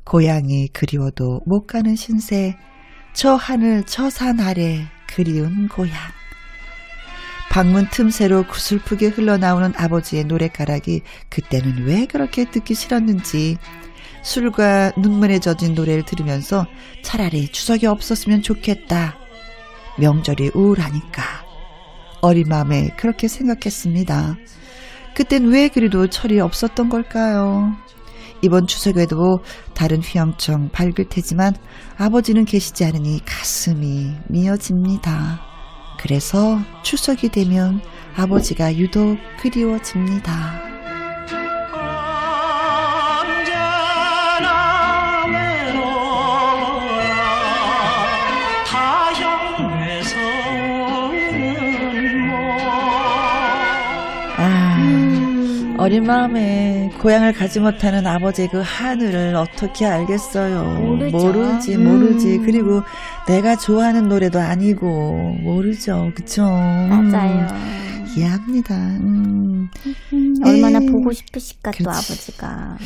고향이 0.04 0.68
그리워도 0.68 1.42
못 1.46 1.66
가는 1.66 1.94
신세 1.96 2.56
저 3.14 3.34
하늘 3.34 3.84
저 3.84 4.10
산 4.10 4.40
아래 4.40 4.86
그리운 5.14 5.68
고향 5.68 5.94
방문 7.50 7.86
틈새로 7.90 8.44
구슬프게 8.44 9.08
흘러나오는 9.08 9.74
아버지의 9.76 10.24
노래가락이 10.24 11.02
그때는 11.28 11.84
왜 11.84 12.06
그렇게 12.06 12.50
듣기 12.50 12.74
싫었는지 12.74 13.58
술과 14.22 14.92
눈물에 14.96 15.38
젖은 15.38 15.74
노래를 15.74 16.04
들으면서 16.04 16.66
차라리 17.02 17.48
추석이 17.48 17.86
없었으면 17.86 18.42
좋겠다. 18.42 19.16
명절이 19.98 20.52
우울하니까. 20.54 21.22
어린 22.20 22.44
마음에 22.48 22.88
그렇게 22.96 23.28
생각했습니다. 23.28 24.36
그땐 25.14 25.46
왜 25.46 25.68
그리도 25.68 26.06
철이 26.06 26.40
없었던 26.40 26.88
걸까요? 26.88 27.72
이번 28.42 28.66
추석에도 28.66 29.40
다른 29.74 30.00
휘영청 30.00 30.70
밝을 30.70 31.08
테지만 31.08 31.54
아버지는 31.96 32.44
계시지 32.44 32.84
않으니 32.84 33.20
가슴이 33.24 34.14
미어집니다. 34.28 35.40
그래서 36.00 36.58
추석이 36.82 37.28
되면 37.28 37.80
아버지가 38.16 38.76
유독 38.76 39.16
그리워집니다. 39.40 40.71
어린 55.92 56.04
마음에 56.04 56.90
고향을 57.02 57.34
가지 57.34 57.60
못하는 57.60 58.06
아버지의 58.06 58.48
그 58.48 58.62
하늘을 58.64 59.34
어떻게 59.36 59.84
알겠어요. 59.84 60.80
모르죠. 60.80 61.18
모르지, 61.18 61.74
음. 61.74 61.84
모르지. 61.84 62.38
그리고 62.38 62.82
내가 63.28 63.56
좋아하는 63.56 64.08
노래도 64.08 64.40
아니고, 64.40 65.36
모르죠. 65.42 66.10
그쵸? 66.14 66.44
맞아요. 66.46 67.46
음, 68.12 68.18
이해합니다. 68.18 68.76
음. 68.98 69.68
음, 70.12 70.34
얼마나 70.44 70.78
에이, 70.80 70.86
보고 70.86 71.12
싶으실까 71.12 71.70
또 71.72 71.78
그렇지. 71.78 72.12
아버지가. 72.12 72.78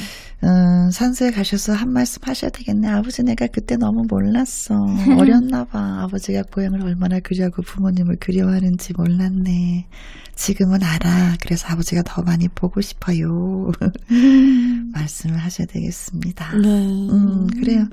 음, 0.45 0.90
산소에 0.90 1.30
가셔서 1.30 1.73
한 1.73 1.92
말씀 1.92 2.21
하셔야 2.23 2.50
되겠네. 2.50 2.88
아버지 2.88 3.23
내가 3.23 3.47
그때 3.47 3.76
너무 3.76 4.04
몰랐어. 4.09 4.75
어렸나 5.18 5.64
봐. 5.64 6.02
아버지가 6.02 6.42
고향을 6.52 6.83
얼마나 6.83 7.21
그리워하고 7.21 7.62
부모님을 7.62 8.16
그리워하는지 8.21 8.92
몰랐네. 8.97 9.87
지금은 10.35 10.83
알아. 10.83 11.37
그래서 11.40 11.68
아버지가 11.68 12.02
더 12.04 12.23
많이 12.23 12.47
보고 12.49 12.80
싶어요. 12.83 13.73
말씀을 14.92 15.38
하셔야 15.38 15.66
되겠습니다. 15.66 16.56
네. 16.59 16.68
음, 16.68 17.47
그래요. 17.49 17.87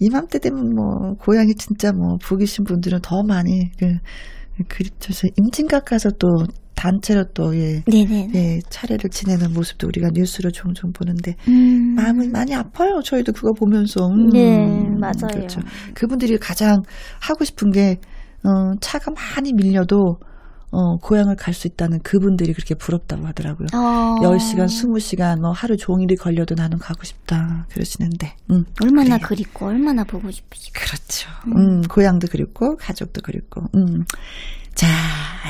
이맘때 0.00 0.38
되면 0.40 0.74
뭐, 0.74 1.14
고향이 1.18 1.54
진짜 1.54 1.92
뭐, 1.92 2.16
북이신 2.22 2.64
분들은 2.64 3.00
더 3.02 3.22
많이, 3.22 3.70
그, 3.78 3.98
그립죠. 4.68 5.12
임진각 5.36 5.84
가서 5.84 6.10
또, 6.18 6.28
단체로 6.74 7.24
또, 7.34 7.54
예, 7.56 7.82
네네. 7.86 8.30
예, 8.34 8.60
차례를 8.70 9.10
지내는 9.10 9.52
모습도 9.52 9.86
우리가 9.88 10.08
뉴스로 10.14 10.50
종종 10.50 10.92
보는데, 10.92 11.36
음. 11.48 11.94
마음이 11.94 12.28
많이 12.28 12.54
아파요. 12.54 13.00
저희도 13.04 13.32
그거 13.32 13.52
보면서. 13.52 14.06
음, 14.06 14.30
네, 14.30 14.66
맞아요. 14.98 15.28
그렇죠. 15.32 15.60
그분들이 15.94 16.38
가장 16.38 16.80
하고 17.20 17.44
싶은 17.44 17.70
게, 17.70 17.98
어, 18.44 18.74
차가 18.80 19.10
많이 19.10 19.52
밀려도, 19.52 20.18
어, 20.72 20.96
고향을 20.98 21.36
갈 21.36 21.52
수 21.54 21.66
있다는 21.66 22.00
그분들이 22.02 22.52
그렇게 22.52 22.74
부럽다고 22.74 23.26
하더라고요. 23.26 23.66
어. 23.74 24.16
10시간, 24.22 24.66
20시간, 24.66 25.40
뭐 25.40 25.50
하루 25.50 25.76
종일이 25.76 26.14
걸려도 26.16 26.54
나는 26.54 26.78
가고 26.78 27.04
싶다. 27.04 27.66
그러시는데. 27.70 28.34
음, 28.50 28.64
얼마나 28.82 29.16
그래요. 29.18 29.26
그립고 29.28 29.66
얼마나 29.66 30.04
보고 30.04 30.30
싶으시고. 30.30 30.72
그렇죠. 30.80 31.28
음, 31.56 31.82
고향도 31.82 32.28
그립고, 32.28 32.76
가족도 32.76 33.20
그립고, 33.22 33.62
음. 33.74 34.04
자, 34.74 34.86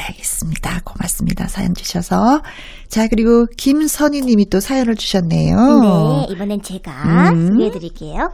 알겠습니다. 0.08 0.80
고맙습니다. 0.84 1.46
사연 1.46 1.74
주셔서. 1.74 2.42
자, 2.88 3.06
그리고 3.06 3.46
김선희 3.56 4.22
님이 4.22 4.48
또 4.48 4.58
사연을 4.58 4.96
주셨네요. 4.96 5.56
네, 5.56 6.26
이번엔 6.32 6.62
제가 6.62 7.30
음. 7.30 7.48
소개해 7.48 7.70
드릴게요. 7.70 8.32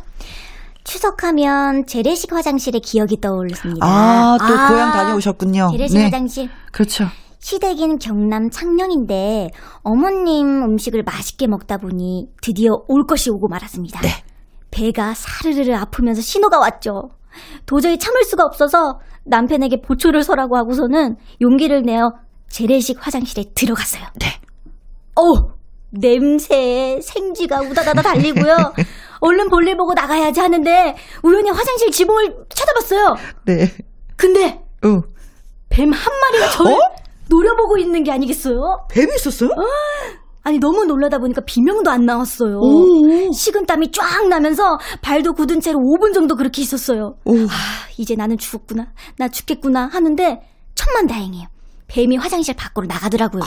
추석하면 0.86 1.86
재래식 1.86 2.32
화장실의 2.32 2.80
기억이 2.80 3.20
떠오르습니다. 3.20 3.84
아, 3.84 4.38
또 4.38 4.44
아, 4.44 4.68
고향 4.68 4.92
다녀오셨군요. 4.92 5.70
재래식 5.72 5.98
네. 5.98 6.04
화장실. 6.04 6.48
그렇죠. 6.70 7.06
시댁인 7.40 7.98
경남 7.98 8.50
창녕인데 8.50 9.50
어머님 9.82 10.62
음식을 10.62 11.02
맛있게 11.02 11.48
먹다 11.48 11.76
보니 11.76 12.28
드디어 12.40 12.82
올 12.88 13.06
것이 13.06 13.30
오고 13.30 13.48
말았습니다. 13.48 14.00
네. 14.00 14.08
배가 14.70 15.14
사르르르 15.14 15.74
아프면서 15.74 16.22
신호가 16.22 16.58
왔죠. 16.58 17.10
도저히 17.66 17.98
참을 17.98 18.24
수가 18.24 18.44
없어서 18.44 19.00
남편에게 19.24 19.80
보초를 19.82 20.22
서라고 20.22 20.56
하고서는 20.56 21.16
용기를 21.40 21.82
내어 21.82 22.12
재래식 22.48 23.04
화장실에 23.04 23.44
들어갔어요. 23.54 24.04
네. 24.20 24.26
어 25.16 25.56
냄새에 25.90 27.00
생쥐가 27.00 27.60
우다다다 27.62 28.02
달리고요. 28.02 28.54
얼른 29.20 29.48
볼일 29.48 29.76
보고 29.76 29.94
나가야지 29.94 30.40
하는데 30.40 30.96
우연히 31.22 31.50
화장실 31.50 31.90
지붕을 31.90 32.34
쳐다봤어요. 32.48 33.14
네. 33.46 33.72
근데 34.16 34.60
어. 34.84 35.00
뱀 35.68 35.92
한 35.92 36.12
마리가 36.20 36.50
저를 36.50 36.72
어? 36.72 36.78
노려보고 37.28 37.76
있는 37.78 38.02
게 38.04 38.12
아니겠어요? 38.12 38.86
뱀이 38.90 39.12
있었어요? 39.16 39.50
아니 40.42 40.58
너무 40.60 40.84
놀라다 40.84 41.18
보니까 41.18 41.40
비명도 41.44 41.90
안 41.90 42.04
나왔어요. 42.06 42.58
오. 42.60 43.32
식은땀이 43.32 43.90
쫙 43.90 44.28
나면서 44.28 44.78
발도 45.02 45.32
굳은 45.32 45.60
채로 45.60 45.78
5분 45.80 46.14
정도 46.14 46.36
그렇게 46.36 46.62
있었어요. 46.62 47.14
오. 47.24 47.34
아, 47.34 47.48
이제 47.98 48.14
나는 48.14 48.38
죽었구나. 48.38 48.86
나 49.18 49.28
죽겠구나 49.28 49.88
하는데 49.92 50.40
천만 50.76 51.06
다행이에요. 51.08 51.48
뱀이 51.88 52.16
화장실 52.16 52.54
밖으로 52.54 52.86
나가더라고요. 52.86 53.42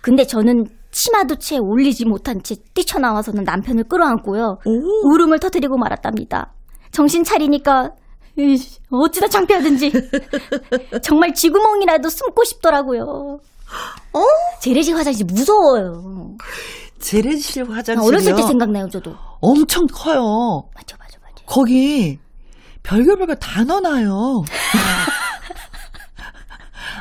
근데 0.00 0.24
저는 0.24 0.66
치마도 0.96 1.34
채 1.36 1.58
올리지 1.58 2.06
못한 2.06 2.42
채 2.42 2.56
뛰쳐나와서는 2.72 3.44
남편을 3.44 3.84
끌어안고요. 3.84 4.60
오. 4.64 5.08
울음을 5.10 5.38
터뜨리고 5.38 5.76
말았답니다. 5.76 6.54
정신 6.90 7.22
차리니까 7.22 7.90
이씨, 8.38 8.78
어찌다 8.90 9.28
창피하든지 9.28 9.92
정말 11.04 11.34
쥐구멍이라도 11.34 12.08
숨고 12.08 12.44
싶더라고요. 12.44 13.40
어? 14.14 14.20
재래식 14.62 14.94
화장실 14.96 15.26
무서워요. 15.26 16.36
재래실 16.98 17.70
화장실이요. 17.70 18.08
어렸을 18.08 18.34
때 18.34 18.42
생각나요, 18.42 18.88
저도. 18.88 19.14
엄청 19.40 19.86
커요. 19.92 20.66
맞죠, 20.74 20.96
맞죠, 20.98 21.18
맞죠. 21.22 21.44
거기 21.44 22.18
별별별 22.82 23.36
다 23.36 23.64
넣어놔요. 23.64 24.44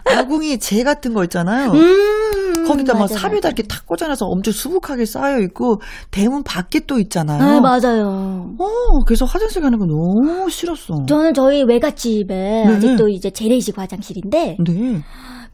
아궁이 0.06 0.60
재 0.60 0.84
같은 0.84 1.14
거 1.14 1.24
있잖아요. 1.24 1.72
음, 1.72 2.66
거기다 2.68 2.94
막 2.94 3.02
맞아, 3.02 3.16
삽에다 3.16 3.36
맞아. 3.36 3.48
이렇게 3.50 3.64
탁 3.64 3.86
꽂아놔서 3.86 4.26
엄청 4.26 4.54
수북하게 4.54 5.06
쌓여 5.06 5.40
있고 5.42 5.82
대문 6.12 6.44
밖에 6.44 6.82
또 6.86 7.00
있잖아요. 7.00 7.40
네, 7.40 7.60
맞아요. 7.60 8.56
어, 8.58 9.00
그래서 9.06 9.26
화장실 9.26 9.62
가는 9.62 9.78
거 9.78 9.86
너무 9.86 10.50
싫었어. 10.50 11.06
저는 11.08 11.34
저희 11.34 11.64
외갓집에 11.64 12.26
네. 12.36 12.68
아직도 12.68 13.10
이제 13.10 13.30
재래식 13.32 13.78
화장실인데 13.78 14.58
네. 14.66 15.02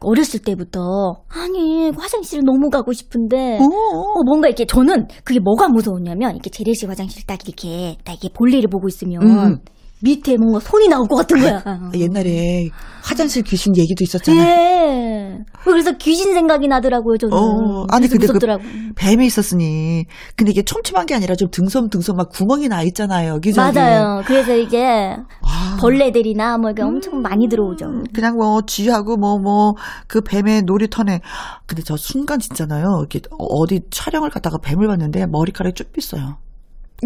어렸을 0.00 0.40
때부터 0.40 0.80
아니 1.28 1.90
화장실 1.96 2.42
너무 2.44 2.70
가고 2.70 2.92
싶은데 2.92 3.58
어, 3.58 3.64
어, 3.64 4.22
뭔가 4.24 4.48
이렇게 4.48 4.66
저는 4.66 5.06
그게 5.24 5.38
뭐가 5.40 5.68
무서웠냐면 5.68 6.32
이렇게 6.32 6.50
재래식 6.50 6.88
화장실 6.88 7.24
딱 7.26 7.38
이렇게 7.46 7.96
딱 8.04 8.12
이렇게 8.12 8.28
볼일을 8.34 8.68
보고 8.68 8.88
있으면 8.88 9.22
음. 9.22 9.58
밑에 10.02 10.36
뭔가 10.36 10.58
손이 10.60 10.88
나올 10.88 11.06
것 11.06 11.16
같은 11.16 11.40
거야. 11.40 11.62
옛날에 11.94 12.68
화장실 13.02 13.42
귀신 13.44 13.76
얘기도 13.76 14.02
있었잖아. 14.02 14.38
예. 14.38 15.38
그래서 15.64 15.92
귀신 15.92 16.34
생각이 16.34 16.66
나더라고요, 16.68 17.16
저는. 17.18 17.36
어, 17.36 17.86
아니, 17.90 18.08
근데 18.08 18.26
그 18.26 18.32
무섭더라고. 18.32 18.62
뱀이 18.96 19.24
있었으니. 19.26 20.04
근데 20.36 20.50
이게 20.50 20.62
촘촘한 20.62 21.06
게 21.06 21.14
아니라 21.14 21.34
좀 21.36 21.48
등섬등섬 21.50 22.16
막 22.16 22.30
구멍이 22.30 22.68
나 22.68 22.82
있잖아요. 22.82 23.34
여기저기. 23.34 23.78
맞아요. 23.78 24.22
그래서 24.26 24.54
이게 24.56 25.16
아. 25.42 25.76
벌레들이나 25.80 26.58
뭐 26.58 26.70
이게 26.70 26.82
엄청 26.82 27.20
많이 27.22 27.48
들어오죠. 27.48 27.86
그냥 28.12 28.36
뭐 28.36 28.60
쥐하고 28.66 29.16
뭐 29.16 29.38
뭐 29.38 29.74
그 30.08 30.20
뱀의 30.20 30.62
놀이터네. 30.62 31.20
근데 31.66 31.82
저 31.82 31.96
순간 31.96 32.38
진짜나요. 32.38 32.84
이렇게 33.00 33.20
어디 33.38 33.80
촬영을 33.90 34.30
갔다가 34.30 34.58
뱀을 34.58 34.86
봤는데 34.88 35.26
머리카락이 35.26 35.74
쭉 35.74 35.92
빗어요. 35.92 36.38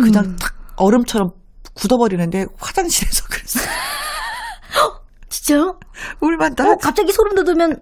그냥 0.01 0.25
음. 0.25 0.37
탁 0.37 0.53
얼음처럼 0.77 1.31
굳어버리는데 1.77 2.47
화장실에서 2.59 3.25
그랬어. 3.31 3.61
진짜요? 5.29 5.79
울만 6.21 6.55
다. 6.55 6.71
어, 6.71 6.77
갑자기 6.77 7.13
소름 7.13 7.35
돋으면 7.35 7.81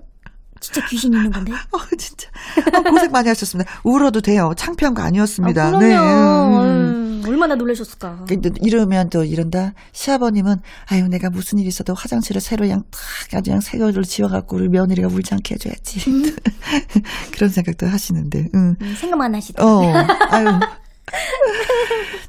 진짜 0.61 0.85
귀신 0.87 1.13
있는 1.13 1.31
건데? 1.31 1.53
어, 1.73 1.79
진짜. 1.99 2.29
어, 2.79 2.83
고생 2.83 3.11
많이 3.11 3.29
하셨습니다. 3.29 3.71
울어도 3.85 4.21
돼요. 4.21 4.53
창피한 4.57 4.95
거 4.95 5.03
아니었습니다. 5.03 5.65
아, 5.67 5.71
네. 5.79 5.89
그럼요. 5.89 6.59
음. 6.63 7.23
아유, 7.25 7.31
얼마나 7.31 7.55
놀라셨을까. 7.55 8.25
근데 8.29 8.51
이러면 8.63 9.09
또 9.11 9.25
이런다. 9.25 9.73
시아버님은 9.93 10.57
아유 10.91 11.09
내가 11.09 11.31
무슨 11.31 11.59
일 11.59 11.67
있어도 11.67 11.95
화장실을 11.95 12.41
새로 12.41 12.65
그냥 12.65 12.83
탁 12.91 13.39
아주 13.39 13.51
그냥 13.51 13.61
새 13.61 13.79
걸로 13.79 14.03
지워갖고 14.03 14.57
우리 14.57 14.69
며느리가 14.69 15.09
울지 15.09 15.33
않게 15.35 15.55
해줘야지. 15.55 16.05
그런 17.33 17.51
생각도 17.51 17.87
하시는데. 17.87 18.49
응. 18.55 18.77
음, 18.81 18.95
생각만 18.99 19.35
하시다. 19.35 19.65
어. 19.65 19.83
아유. 20.31 20.49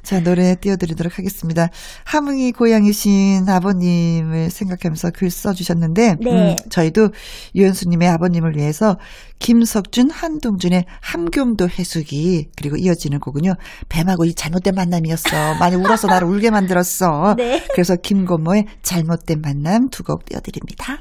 자, 0.02 0.20
노래 0.20 0.54
띄워드리도록 0.54 1.18
하겠습니다. 1.18 1.68
함흥이 2.04 2.52
고향이신 2.52 3.48
아버님을 3.48 4.50
생각하면서 4.50 5.10
글 5.10 5.30
써주셨는데, 5.30 6.16
네. 6.20 6.30
음, 6.30 6.56
저희도 6.70 7.10
유현수님의 7.54 8.08
아버님을 8.08 8.56
위해서 8.56 8.98
김석준, 9.40 10.10
한동준의 10.10 10.84
함경도 11.00 11.68
해수기, 11.68 12.50
그리고 12.56 12.76
이어지는 12.76 13.18
곡은요, 13.18 13.54
뱀하고 13.88 14.24
이 14.24 14.34
잘못된 14.34 14.74
만남이었어. 14.74 15.54
많이 15.58 15.74
울어서 15.76 16.06
나를 16.06 16.28
울게 16.28 16.50
만들었어. 16.50 17.34
네. 17.38 17.64
그래서 17.72 17.96
김건모의 17.96 18.66
잘못된 18.82 19.40
만남 19.42 19.88
두 19.90 20.04
곡 20.06 20.24
띄워드립니다. 20.26 21.00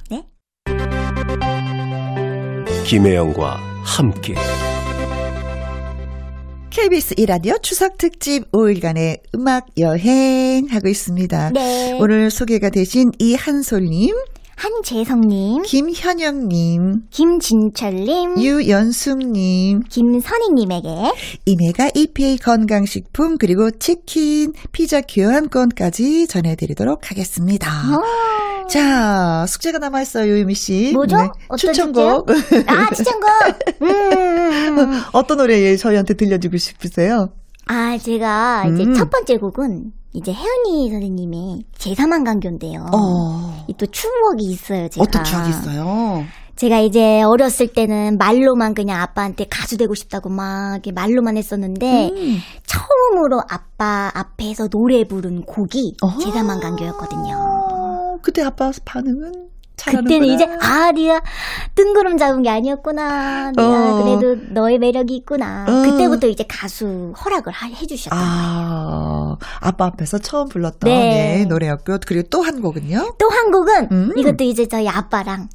김혜영과 2.86 3.60
함께 3.84 4.34
KBS 6.76 7.16
이라디오 7.16 7.58
추석 7.62 7.98
특집 7.98 8.52
5일간의 8.52 9.20
음악 9.34 9.68
여행 9.78 10.68
하고 10.70 10.90
있습니다. 10.90 11.52
네. 11.52 11.98
오늘 12.02 12.30
소개가 12.30 12.70
되신 12.70 13.12
이한솔님, 13.18 14.14
한재성님, 14.58 15.62
김현영님, 15.62 17.08
김진철님, 17.12 18.42
유연숙님, 18.42 19.84
김선희님에게 19.90 20.90
이메가 21.46 21.90
EPA 21.96 22.40
건강식품 22.40 23.38
그리고 23.38 23.72
치킨, 23.72 24.52
피자 24.74 25.00
교환권까지 25.00 26.28
전해드리도록 26.28 27.10
하겠습니다. 27.10 27.70
어, 27.70 28.02
자, 28.70 29.46
숙제가 29.48 29.80
남아있어요, 29.80 30.38
유미 30.40 30.54
씨. 30.56 30.92
뭐죠? 30.94 31.18
네, 31.18 31.30
어떤 31.48 31.58
추천곡. 31.58 32.30
아, 32.68 32.90
추천곡! 32.94 33.30
음. 33.82 35.02
어떤 35.14 35.38
노래 35.38 35.76
저희한테 35.76 36.16
들려주고 36.16 36.58
싶으세요? 36.58 37.30
아, 37.68 37.98
제가 37.98 38.66
이제 38.74 38.84
음. 38.84 38.94
첫 38.94 39.10
번째 39.10 39.38
곡은 39.38 39.92
이제 40.14 40.32
혜연이 40.32 40.90
선생님의 40.92 41.64
제3한 41.78 42.26
강교인데요. 42.26 42.86
어. 42.94 43.66
이또 43.68 43.86
추억이 43.88 44.46
있어요, 44.46 44.88
제가. 44.90 45.04
어떤 45.04 45.24
추억이 45.24 45.50
있어요? 45.50 46.24
제가 46.56 46.80
이제 46.80 47.22
어렸을 47.22 47.68
때는 47.68 48.18
말로만 48.18 48.76
그냥 48.76 49.02
아빠한테 49.02 49.46
가수 49.50 49.76
되고 49.78 49.94
싶다고 49.94 50.30
막 50.30 50.80
말로만 50.94 51.36
했었는데 51.36 52.12
음. 52.16 52.38
처음으로 52.66 53.42
아빠 53.50 54.10
앞에서 54.14 54.70
노래 54.70 55.04
부른 55.06 55.44
곡이 55.44 55.96
어. 56.02 56.18
제3한 56.18 56.62
강교였거든요. 56.62 57.55
어, 58.26 58.28
그때 58.28 58.42
아빠 58.44 58.72
반응은. 58.84 59.50
그때는 59.88 60.26
이제 60.30 60.46
아 60.62 60.90
리아 60.92 61.22
뜬구름 61.76 62.18
잡은 62.18 62.42
게 62.42 62.50
아니었구나. 62.50 63.52
리아 63.56 63.66
어. 63.66 64.04
그래도 64.20 64.42
너의 64.52 64.80
매력이 64.80 65.14
있구나. 65.18 65.66
어. 65.68 65.82
그때부터 65.84 66.28
이제 66.28 66.44
가수 66.48 67.14
허락을 67.24 67.52
하- 67.52 67.68
해주셨다. 67.68 68.16
아, 68.18 69.36
아빠 69.60 69.86
앞에서 69.88 70.18
처음 70.20 70.48
불렀던 70.48 70.90
네. 70.90 71.40
예, 71.42 71.46
노래였고요. 71.46 71.98
그리고 72.08 72.28
또 72.30 72.42
한 72.42 72.62
곡은요? 72.62 73.16
또 73.20 73.28
한 73.30 73.52
곡은 73.52 73.90
음. 73.92 74.12
이것도 74.18 74.44
이제 74.46 74.66
저희 74.68 74.88
아빠랑 74.88 75.50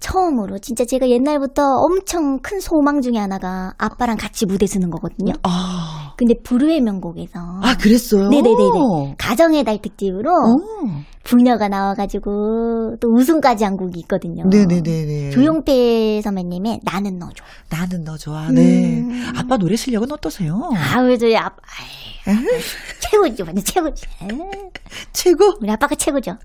처음으로 0.00 0.58
진짜 0.58 0.84
제가 0.84 1.08
옛날부터 1.08 1.62
엄청 1.78 2.38
큰 2.40 2.60
소망 2.60 3.00
중에 3.02 3.16
하나가 3.18 3.74
아빠랑 3.78 4.16
같이 4.16 4.46
무대 4.46 4.66
서는 4.66 4.90
거거든요. 4.90 5.32
아, 5.42 5.79
근데 6.20 6.34
불후의 6.44 6.82
명곡에서 6.82 7.40
아 7.62 7.78
그랬어요? 7.78 8.28
네네네네 8.28 9.14
가정의 9.16 9.64
달 9.64 9.80
특집으로 9.80 10.28
어. 10.30 11.02
불녀가 11.24 11.68
나와가지고 11.68 12.96
또 13.00 13.08
우승까지 13.14 13.64
한 13.64 13.78
곡이 13.78 13.98
있거든요. 14.00 14.44
네네네네. 14.46 15.30
조용필 15.30 16.20
선배님의 16.22 16.80
나는 16.82 17.18
너 17.18 17.30
좋아. 17.30 17.46
나는 17.70 18.04
너 18.04 18.18
좋아. 18.18 18.50
네. 18.50 19.00
음. 19.00 19.32
아빠 19.34 19.56
노래 19.56 19.76
실력은 19.76 20.12
어떠세요? 20.12 20.60
아우 20.94 21.16
저희 21.16 21.34
아빠 21.38 21.56
최고죠, 23.00 23.44
완전 23.46 23.64
최고죠. 23.64 24.06
최고? 25.14 25.54
우리 25.62 25.70
아빠가 25.70 25.94
최고죠. 25.94 26.36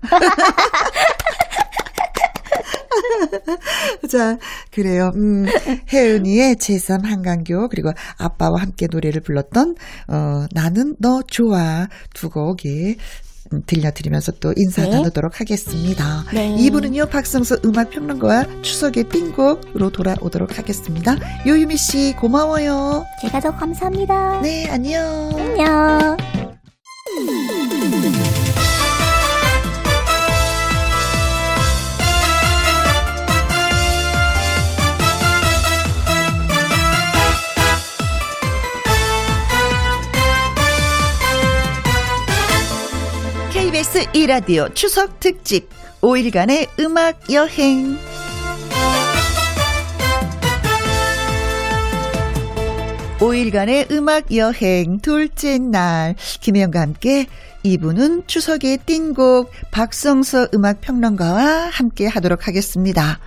자, 4.10 4.38
그래요. 4.72 5.10
음, 5.14 5.46
혜은이의 5.92 6.56
제3 6.56 7.04
한강교, 7.04 7.68
그리고 7.68 7.92
아빠와 8.18 8.60
함께 8.60 8.86
노래를 8.90 9.22
불렀던, 9.22 9.74
어, 10.08 10.46
나는 10.52 10.96
너 10.98 11.22
좋아. 11.26 11.88
두 12.14 12.30
곡이 12.30 12.96
음, 13.52 13.62
들려드리면서 13.66 14.32
또 14.40 14.52
인사 14.56 14.82
네. 14.82 14.90
나누도록 14.90 15.40
하겠습니다. 15.40 16.24
네. 16.32 16.56
2부는요, 16.56 17.08
박성수 17.08 17.60
음악평론가와 17.64 18.62
추석의 18.62 19.04
띵곡으로 19.08 19.90
돌아오도록 19.90 20.58
하겠습니다. 20.58 21.16
요유미 21.46 21.76
씨, 21.76 22.14
고마워요. 22.18 23.04
제가 23.22 23.40
더 23.40 23.50
감사합니다. 23.56 24.40
네, 24.40 24.68
안녕. 24.68 25.30
안녕. 25.36 26.16
KBS 43.86 44.10
1라디오 44.12 44.74
추석 44.74 45.20
특집 45.20 45.68
5일간의 46.00 46.80
음악 46.80 47.30
여행. 47.32 47.96
오일간의 53.20 53.86
음악 53.92 54.34
여행 54.34 54.98
둘째 54.98 55.58
날 55.58 56.16
김혜영과 56.40 56.80
함께 56.80 57.26
2부는 57.64 58.26
추석의 58.26 58.78
띵곡 58.86 59.52
박성서 59.70 60.48
음악 60.54 60.80
평론가와 60.80 61.68
함께 61.70 62.08
하도록 62.08 62.48
하겠습니다. 62.48 63.20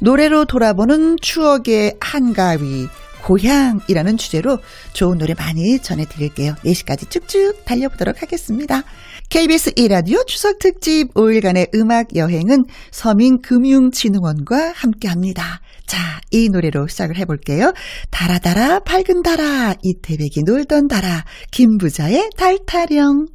노래로 0.00 0.46
돌아보는 0.46 1.16
추억의 1.20 1.96
한가위 2.00 2.88
고향이라는 3.22 4.16
주제로 4.16 4.58
좋은 4.92 5.18
노래 5.18 5.34
많이 5.34 5.80
전해드릴게요. 5.80 6.54
4시까지 6.64 7.10
쭉쭉 7.10 7.64
달려보도록 7.64 8.22
하겠습니다. 8.22 8.82
KBS 9.28 9.72
1라디오 9.72 10.26
추석 10.26 10.58
특집 10.58 11.12
5일간의 11.14 11.74
음악 11.74 12.14
여행은 12.14 12.64
서민금융진흥원과 12.90 14.72
함께합니다. 14.74 15.60
자, 15.86 16.20
이 16.30 16.48
노래로 16.48 16.86
시작을 16.86 17.16
해볼게요. 17.16 17.72
달아달아 18.10 18.80
밝은 18.80 19.22
달아 19.22 19.74
이태백이 19.82 20.42
놀던 20.44 20.88
달아 20.88 21.24
김부자의 21.50 22.30
달타령 22.36 23.26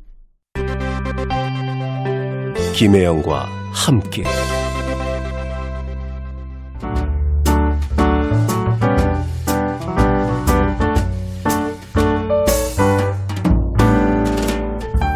김혜영과 2.75 3.45
함께 3.73 4.23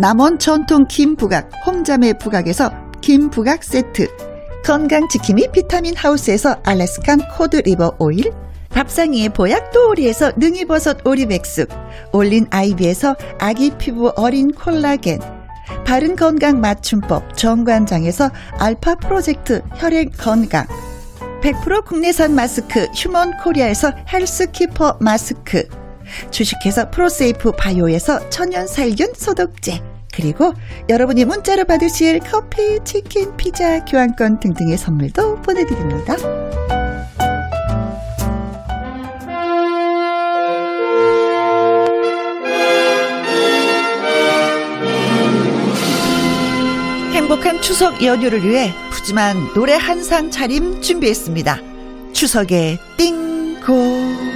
남원 0.00 0.38
전통 0.38 0.86
김부각 0.88 1.50
홍자매 1.66 2.14
부각에서 2.14 2.72
김부각 3.02 3.62
세트, 3.62 4.08
건강지킴이 4.64 5.48
비타민 5.52 5.94
하우스에서 5.94 6.56
Alaskan 6.64 7.28
cod 7.36 7.59
liver 7.59 7.96
oil, 7.98 8.32
밥상위의 8.70 9.28
보약 9.28 9.72
또오리에서 9.72 10.32
능이버섯 10.38 11.06
오리백숙, 11.06 11.68
올린 12.14 12.46
아이비에서 12.48 13.14
아기 13.38 13.72
피부 13.76 14.10
어린 14.16 14.52
콜라겐, 14.52 15.20
바른 15.84 16.16
건강 16.16 16.62
맞춤법 16.62 17.36
정관장에서 17.36 18.30
알파 18.58 18.94
프로젝트 18.94 19.60
혈액 19.76 20.16
건강, 20.16 20.66
100% 21.42 21.84
국내산 21.84 22.34
마스크 22.34 22.86
휴먼 22.96 23.36
코리아에서 23.44 23.92
헬스키퍼 24.10 24.96
마스크, 25.02 25.68
주식회사 26.30 26.90
프로세이프 26.90 27.52
바이오에서 27.52 28.30
천연 28.30 28.66
살균 28.66 29.12
소독제, 29.14 29.89
그리고 30.12 30.52
여러분이 30.88 31.24
문자로 31.24 31.64
받으실 31.64 32.18
커피, 32.20 32.78
치킨, 32.84 33.36
피자, 33.36 33.84
교환권 33.84 34.40
등등의 34.40 34.76
선물도 34.76 35.42
보내드립니다. 35.42 36.16
행복한 47.12 47.60
추석 47.60 48.02
연휴를 48.04 48.44
위해 48.44 48.72
푸짐한 48.90 49.54
노래 49.54 49.74
한 49.74 50.02
상 50.02 50.30
차림 50.30 50.80
준비했습니다. 50.80 51.58
추석의 52.12 52.78
띵고. 52.96 54.29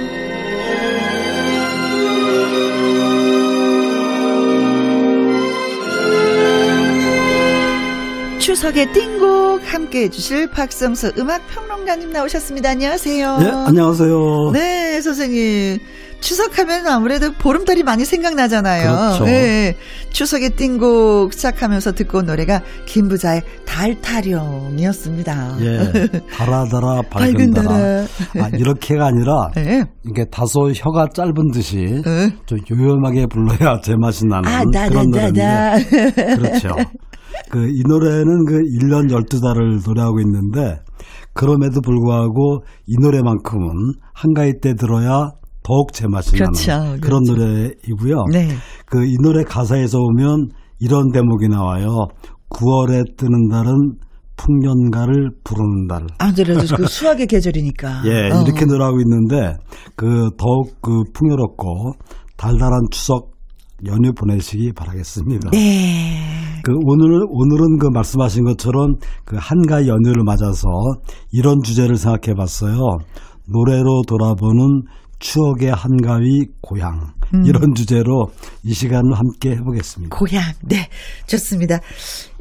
추석의 8.65 8.93
띵곡 8.93 9.61
함께 9.71 10.01
해주실 10.05 10.49
박성수 10.49 11.11
음악평론가님 11.19 12.09
나오셨습니다. 12.09 12.71
안녕하세요. 12.71 13.37
예, 13.41 13.45
안녕하세요. 13.45 14.51
네, 14.53 15.01
선생님. 15.01 15.77
추석하면 16.19 16.87
아무래도 16.87 17.31
보름달이 17.33 17.83
많이 17.83 18.05
생각나잖아요. 18.05 18.89
그렇죠. 18.89 19.25
네, 19.25 19.75
추석의 20.09 20.55
띵곡 20.55 21.33
시작하면서 21.33 21.91
듣고 21.91 22.17
온 22.17 22.25
노래가 22.25 22.63
김부자의 22.87 23.43
달타령이었습니다. 23.65 25.57
예, 25.59 26.07
달아달아 26.35 27.03
밝은 27.11 27.51
달아. 27.51 27.75
아, 27.75 28.49
이렇게가 28.51 29.05
아니라 29.05 29.51
네. 29.53 29.83
이게 30.09 30.25
다소 30.31 30.71
혀가 30.71 31.09
짧은 31.13 31.51
듯이 31.53 32.01
응. 32.03 32.31
좀 32.47 32.57
요염하게 32.71 33.27
불러야 33.27 33.79
제맛이 33.81 34.25
나는 34.25 34.49
아, 34.49 34.63
그런 34.89 35.11
노래인데. 35.11 35.85
그렇죠. 36.35 36.69
그 37.51 37.67
이 37.67 37.81
노래는 37.87 38.45
그 38.45 38.53
1년 38.59 39.09
12달을 39.11 39.85
노래하고 39.87 40.19
있는데 40.21 40.79
그럼에도 41.33 41.81
불구하고 41.81 42.63
이 42.87 42.95
노래만큼은 43.01 43.69
한가위 44.13 44.53
때 44.61 44.73
들어야 44.73 45.31
더욱 45.63 45.93
제맛이 45.93 46.31
그렇죠, 46.33 46.71
나는 46.71 47.01
그런 47.01 47.23
그렇죠. 47.23 47.33
노래이고요. 47.43 48.25
네. 48.31 48.47
그 48.85 49.03
이 49.03 49.15
노래 49.21 49.43
가사에서 49.43 49.97
보면 49.99 50.49
이런 50.79 51.11
대목이 51.11 51.47
나와요. 51.49 52.07
9월에 52.49 53.17
뜨는 53.17 53.49
달은 53.49 53.73
풍년가를 54.37 55.31
부르는 55.43 55.87
달. 55.87 56.05
아무래도 56.19 56.75
그 56.75 56.85
수학의 56.87 57.25
계절이니까. 57.27 58.03
예, 58.05 58.29
어. 58.31 58.43
이렇게 58.45 58.65
노래하고 58.65 58.99
있는데 59.01 59.55
그 59.95 60.29
더욱 60.37 60.75
그 60.81 61.03
풍요롭고 61.13 61.93
달달한 62.37 62.81
추석 62.91 63.31
연휴 63.85 64.13
보내시기 64.13 64.71
바라겠습니다. 64.73 65.49
네. 65.51 66.61
그 66.63 66.71
오늘 66.85 67.21
오늘은 67.29 67.77
그 67.79 67.87
말씀하신 67.87 68.45
것처럼 68.45 68.95
그 69.25 69.35
한가위 69.39 69.87
연휴를 69.87 70.23
맞아서 70.23 70.67
이런 71.31 71.61
주제를 71.63 71.97
생각해 71.97 72.35
봤어요. 72.35 72.77
노래로 73.47 74.03
돌아보는 74.07 74.83
추억의 75.19 75.71
한가위 75.71 76.47
고향 76.61 77.13
이런 77.45 77.73
주제로 77.73 78.27
이 78.63 78.73
시간을 78.73 79.13
함께 79.13 79.51
해보겠습니다. 79.51 80.15
고향. 80.15 80.43
네. 80.63 80.87
좋습니다. 81.27 81.79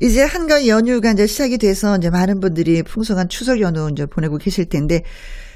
이제 0.01 0.23
한가위 0.23 0.68
연휴가 0.68 1.12
이제 1.12 1.27
시작이 1.27 1.59
돼서 1.59 1.97
이제 1.97 2.11
많은 2.11 2.40
분들이 2.40 2.83
풍성한 2.83 3.29
추석 3.29 3.61
연휴 3.61 3.88
이제 3.90 4.07
보내고 4.07 4.38
계실 4.38 4.68
텐데 4.68 5.03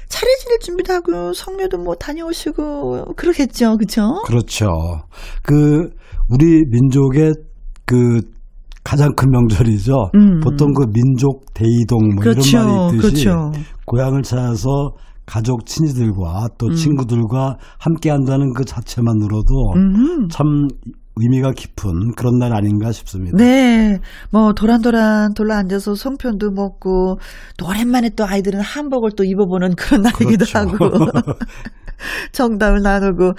차례 0.09 0.35
지낼 0.41 0.59
준비도 0.59 0.93
하고 0.93 1.33
성묘도 1.33 1.77
뭐 1.77 1.95
다녀오시고 1.95 3.13
그러겠죠. 3.15 3.77
그죠? 3.77 4.21
그렇죠. 4.25 4.67
그 5.43 5.89
우리 6.29 6.63
민족의 6.69 7.33
그 7.85 8.21
가장 8.83 9.13
큰 9.15 9.29
명절이죠. 9.29 9.93
음. 10.15 10.39
보통 10.41 10.73
그 10.73 10.85
민족 10.91 11.45
대이동 11.53 12.15
뭐 12.15 12.23
그렇죠. 12.23 12.49
이런 12.49 12.67
말이 12.67 12.97
있듯이 12.97 13.25
그렇죠. 13.25 13.51
고향을 13.85 14.23
찾아서 14.23 14.95
가족 15.25 15.67
친지들과 15.67 16.47
또 16.57 16.71
친구들과 16.73 17.57
함께 17.77 18.09
한다는 18.09 18.51
그 18.53 18.65
자체만으로도 18.65 19.73
음. 19.75 20.27
참 20.29 20.67
의미가 21.19 21.51
깊은 21.51 22.13
그런 22.15 22.39
날 22.39 22.53
아닌가 22.55 22.91
싶습니다. 22.91 23.37
네. 23.37 23.99
뭐 24.31 24.53
도란도란 24.53 25.33
돌아 25.33 25.57
앉아서 25.57 25.95
송편도 25.95 26.51
먹고 26.51 27.19
또 27.57 27.67
오랜만에 27.67 28.09
또 28.15 28.25
아이들은 28.25 28.61
한복을 28.61 29.11
또 29.17 29.23
입어보는 29.23 29.75
그런 29.75 30.01
날이기도 30.01 30.45
그렇죠. 30.45 30.59
하고 30.59 30.89
정담을 32.31 32.81
나누고 32.81 33.33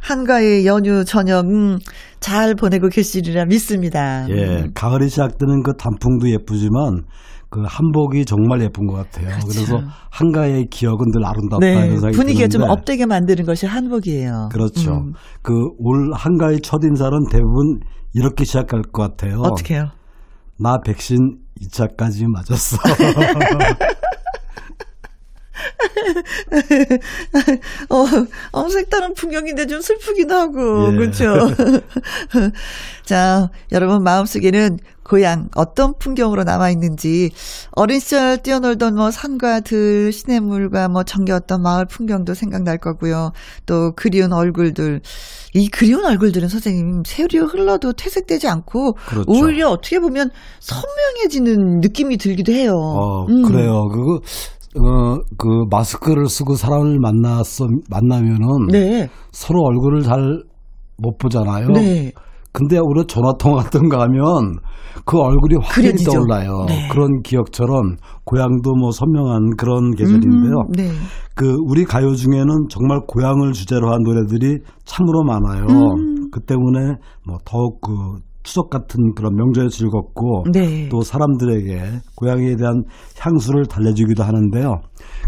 한가위 0.00 0.66
연휴 0.66 1.04
저녁 1.04 1.46
음, 1.46 1.78
잘 2.18 2.54
보내고 2.54 2.88
계시리라 2.88 3.44
믿습니다. 3.46 4.26
예, 4.30 4.66
가을이 4.74 5.08
시작되는 5.08 5.62
그 5.62 5.74
단풍도 5.76 6.28
예쁘지만 6.30 7.04
그 7.52 7.62
한복이 7.66 8.24
정말 8.24 8.62
예쁜 8.62 8.86
것 8.86 8.94
같아요. 8.94 9.28
그래서 9.46 9.78
한가의 10.10 10.68
기억은 10.70 11.10
늘 11.12 11.22
아름답다 11.22 11.58
네. 11.60 11.72
이런 11.74 11.90
생각이 11.90 12.16
분위기가 12.16 12.48
좀 12.48 12.62
드는데 12.62 12.72
업되게 12.72 13.04
만드는 13.04 13.44
것이 13.44 13.66
한복이에요. 13.66 14.48
그렇죠. 14.50 14.92
음. 14.92 15.12
그올 15.42 16.12
한가위 16.14 16.60
첫 16.62 16.82
인사는 16.82 17.12
대부분 17.30 17.80
이렇게 18.14 18.44
시작할 18.44 18.80
것 18.90 19.02
같아요. 19.02 19.40
어떻게 19.40 19.74
해요? 19.74 19.90
나 20.58 20.78
백신 20.82 21.18
2차까지 21.60 22.26
맞았어. 22.26 22.78
어, 27.90 28.06
어, 28.52 28.68
색다른 28.68 29.14
풍경인데 29.14 29.66
좀 29.66 29.80
슬프기도 29.80 30.34
하고, 30.34 30.92
예. 30.92 30.96
그렇죠. 30.96 31.34
자, 33.04 33.48
여러분 33.72 34.02
마음속에는 34.02 34.78
고향 35.04 35.48
어떤 35.56 35.94
풍경으로 35.98 36.44
남아 36.44 36.70
있는지 36.70 37.30
어린 37.72 37.98
시절 38.00 38.38
뛰어놀던 38.38 38.94
뭐 38.94 39.10
산과 39.10 39.60
들, 39.60 40.12
시냇물과 40.12 40.88
뭐 40.88 41.02
정겨웠던 41.02 41.60
마을 41.60 41.86
풍경도 41.86 42.34
생각날 42.34 42.78
거고요. 42.78 43.32
또 43.66 43.92
그리운 43.96 44.32
얼굴들. 44.32 45.00
이 45.54 45.68
그리운 45.68 46.06
얼굴들은 46.06 46.48
선생님 46.48 47.02
세월이 47.04 47.38
흘러도 47.38 47.92
퇴색되지 47.92 48.48
않고 48.48 48.94
그렇죠. 48.94 49.30
오히려 49.30 49.68
어떻게 49.68 49.98
보면 49.98 50.30
선명해지는 50.60 51.80
느낌이 51.80 52.16
들기도 52.16 52.52
해요. 52.52 52.72
어, 52.74 53.26
음. 53.26 53.42
그래요. 53.42 53.88
그, 53.88 54.20
어, 54.78 55.18
그 55.36 55.64
마스크를 55.70 56.26
쓰고 56.26 56.54
사람을 56.54 56.98
만났어, 57.00 57.66
만나면은 57.90 58.66
네. 58.70 59.08
서로 59.30 59.62
얼굴을 59.62 60.02
잘 60.02 60.52
못 61.02 61.18
보잖아요. 61.18 61.68
네. 61.68 62.12
근데 62.52 62.78
우리 62.78 63.04
전화 63.06 63.32
통화 63.38 63.62
같은 63.62 63.88
거 63.88 63.98
하면 64.02 64.56
그 65.06 65.18
얼굴이 65.18 65.54
확연히 65.62 65.88
그려지죠. 65.88 66.12
떠올라요. 66.12 66.66
네. 66.68 66.88
그런 66.88 67.22
기억처럼 67.22 67.96
고향도 68.24 68.74
뭐 68.74 68.90
선명한 68.90 69.56
그런 69.56 69.92
계절인데요. 69.92 70.60
음, 70.68 70.72
네. 70.76 70.90
그 71.34 71.56
우리 71.66 71.84
가요 71.84 72.14
중에는 72.14 72.46
정말 72.68 73.00
고향을 73.08 73.52
주제로 73.52 73.90
한 73.90 74.02
노래들이 74.02 74.58
참으로 74.84 75.22
많아요. 75.24 75.64
음. 75.64 76.30
그 76.30 76.40
때문에 76.40 76.96
뭐 77.26 77.38
더욱 77.46 77.80
그 77.80 77.90
추석 78.42 78.70
같은 78.70 79.14
그런 79.14 79.34
명절이 79.34 79.70
즐겁고 79.70 80.44
네. 80.52 80.88
또 80.88 81.02
사람들에게 81.02 82.00
고향에 82.16 82.56
대한 82.56 82.84
향수를 83.18 83.66
달래주기도 83.66 84.22
하는데요. 84.22 84.80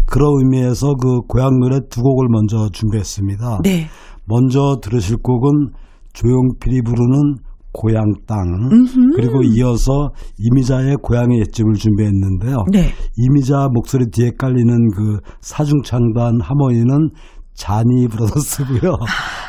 그런 0.05 0.29
의미에서 0.39 0.95
그 0.95 1.21
고향 1.27 1.59
노래 1.59 1.79
두 1.89 2.01
곡을 2.01 2.27
먼저 2.29 2.69
준비했습니다. 2.71 3.59
네. 3.63 3.87
먼저 4.25 4.79
들으실 4.81 5.17
곡은 5.17 5.71
조용필이 6.13 6.81
부르는 6.81 7.37
고향 7.71 8.05
땅 8.25 8.37
음흠. 8.71 9.15
그리고 9.15 9.41
이어서 9.43 10.09
이미자의 10.39 10.95
고향의 11.01 11.39
옛집을 11.39 11.73
준비했는데요. 11.73 12.57
네. 12.71 12.91
이미자 13.17 13.67
목소리 13.73 14.05
뒤에 14.11 14.31
깔리는 14.37 14.91
그 14.95 15.19
사중창단 15.41 16.39
하모니는 16.41 17.09
자니 17.55 18.07
브라더스고요. 18.09 18.97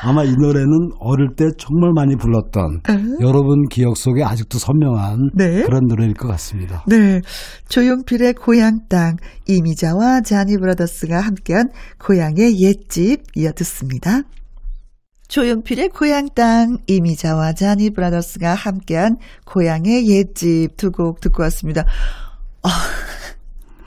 아마 0.04 0.22
이 0.22 0.32
노래는 0.32 0.90
어릴 1.00 1.28
때 1.36 1.44
정말 1.58 1.90
많이 1.94 2.14
불렀던 2.16 2.80
여러분 3.20 3.66
기억 3.68 3.96
속에 3.96 4.22
아직도 4.22 4.58
선명한 4.58 5.30
네. 5.34 5.62
그런 5.64 5.82
노래일 5.88 6.14
것 6.14 6.28
같습니다. 6.28 6.84
네. 6.86 7.20
조용필의 7.68 8.34
고향 8.34 8.78
땅, 8.88 9.16
이미자와 9.48 10.20
자니 10.20 10.56
브라더스가 10.56 11.20
함께한 11.20 11.68
고향의 11.98 12.60
옛집 12.60 13.22
이어 13.34 13.50
듣습니다. 13.52 14.22
조용필의 15.28 15.88
고향 15.88 16.28
땅, 16.36 16.76
이미자와 16.86 17.54
자니 17.54 17.90
브라더스가 17.90 18.54
함께한 18.54 19.16
고향의 19.44 20.06
옛집 20.08 20.76
두 20.76 20.92
곡 20.92 21.20
듣고 21.20 21.42
왔습니다. 21.42 21.82
아, 22.62 22.68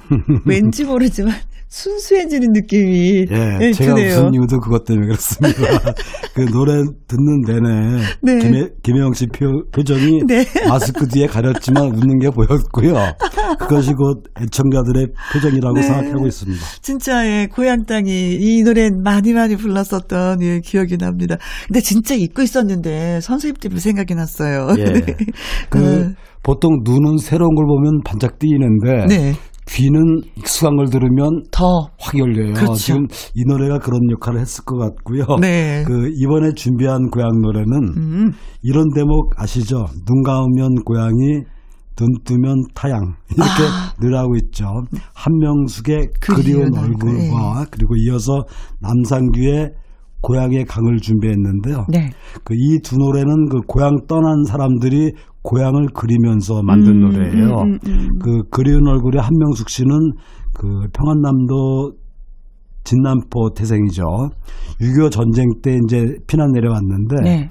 왠지 0.46 0.84
모르지만 0.84 1.34
순수해지는 1.70 2.52
느낌이 2.52 3.26
예, 3.30 3.58
네, 3.60 3.72
제가 3.72 3.94
드네요. 3.94 4.16
무슨 4.16 4.34
이유도 4.34 4.60
그것 4.60 4.86
때문에 4.86 5.06
그렇습니다. 5.06 5.94
그 6.34 6.46
노래 6.46 6.82
듣는 7.08 7.42
내내 7.46 8.02
네. 8.24 8.40
김혜, 8.40 8.70
김혜영 8.82 9.14
씨 9.14 9.28
표, 9.28 9.46
표정이 9.72 10.24
네. 10.28 10.46
마스크 10.68 11.08
뒤에 11.08 11.28
가렸지만 11.28 11.84
웃는 11.96 12.18
게 12.20 12.32
보였고요. 12.32 12.96
그것이 13.60 13.94
곧 13.94 14.24
애청자들의 14.42 15.08
표정이라고 15.32 15.76
네. 15.76 15.82
생각하고 15.84 16.26
있습니다. 16.26 16.64
진짜 16.82 17.28
예, 17.28 17.46
고향 17.46 17.86
땅이 17.86 18.38
이 18.40 18.64
노래 18.64 18.90
많이 19.04 19.34
많이 19.34 19.56
불렀었던 19.56 20.42
예, 20.42 20.62
기억이 20.62 20.98
납니다. 20.98 21.38
근데 21.68 21.82
진짜 21.82 22.16
잊고 22.16 22.42
있었는데 22.42 23.22
선생님 23.22 23.58
때문에 23.58 23.80
생각이 23.80 24.16
났어요. 24.16 24.70
예. 24.80 24.84
네. 24.90 25.16
그 25.70 26.14
보통 26.42 26.80
눈은 26.84 27.18
새로운 27.18 27.54
걸 27.54 27.66
보면 27.68 28.02
반짝 28.04 28.40
뛰는데 28.40 29.06
네. 29.08 29.34
귀는 29.72 30.22
익숙한 30.38 30.76
걸 30.78 30.90
들으면 30.90 31.44
더 31.52 31.90
확 32.00 32.18
열려요. 32.18 32.54
그렇죠. 32.54 32.74
지금 32.76 33.06
이 33.36 33.44
노래가 33.46 33.78
그런 33.80 34.00
역할을 34.12 34.40
했을 34.40 34.64
것 34.66 34.78
같고요. 34.78 35.26
네. 35.40 35.84
그 35.86 36.10
이번에 36.18 36.54
준비한 36.54 37.10
고향 37.10 37.42
노래는 37.42 37.72
음. 37.98 38.32
이런 38.64 38.86
대목 38.96 39.32
아시죠? 39.38 39.86
눈 40.06 40.24
감으면 40.24 40.76
고양이, 40.86 41.44
눈 41.96 42.08
뜨면 42.24 42.56
타양 42.74 43.16
이렇게 43.30 44.02
노래하고 44.02 44.36
있죠. 44.38 44.66
한명숙의 45.14 45.98
아. 45.98 46.20
그리운 46.20 46.72
그리운 46.72 46.78
얼굴. 46.78 47.10
얼굴과 47.10 47.66
그리고 47.72 47.96
이어서 47.98 48.44
남상규의 48.80 49.72
고향의 50.22 50.66
강을 50.66 50.98
준비했는데요. 50.98 51.86
네. 51.90 52.10
그이 52.44 52.80
두 52.84 52.98
노래는 52.98 53.50
그 53.50 53.60
고향 53.68 53.96
떠난 54.08 54.44
사람들이 54.46 55.14
고향을 55.42 55.88
그리면서 55.94 56.62
만든 56.64 56.96
음, 56.96 57.00
노래예요. 57.00 57.62
음, 57.62 57.80
음, 57.86 57.90
음. 57.92 58.10
그 58.22 58.44
그리운 58.50 58.88
얼굴의 58.88 59.22
한명숙 59.22 59.70
씨는 59.70 60.12
그 60.54 60.88
평안남도 60.94 61.94
진남포 62.84 63.52
태생이죠. 63.56 64.04
6.25 64.82 65.12
전쟁 65.12 65.46
때 65.62 65.78
이제 65.84 66.16
피난 66.28 66.52
내려왔는데 66.52 67.16
네. 67.24 67.48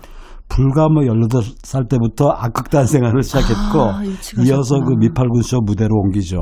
불과 0.49 0.89
뭐 0.89 1.03
18살 1.03 1.89
때부터 1.89 2.31
악극단 2.31 2.87
생활을 2.87 3.23
시작했고 3.23 3.81
아, 3.81 4.03
이어서. 4.45 4.81
그 4.81 4.95
미팔군 4.99 5.43
쇼 5.43 5.61
무대로 5.61 5.95
옮기죠. 5.95 6.41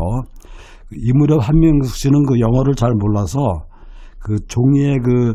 이 0.92 1.12
무렵 1.14 1.38
한명숙 1.46 1.94
씨는 1.96 2.24
그 2.26 2.38
영어를 2.38 2.74
잘 2.74 2.92
몰라서 2.96 3.64
그 4.20 4.38
종이에 4.46 4.98
그 5.04 5.34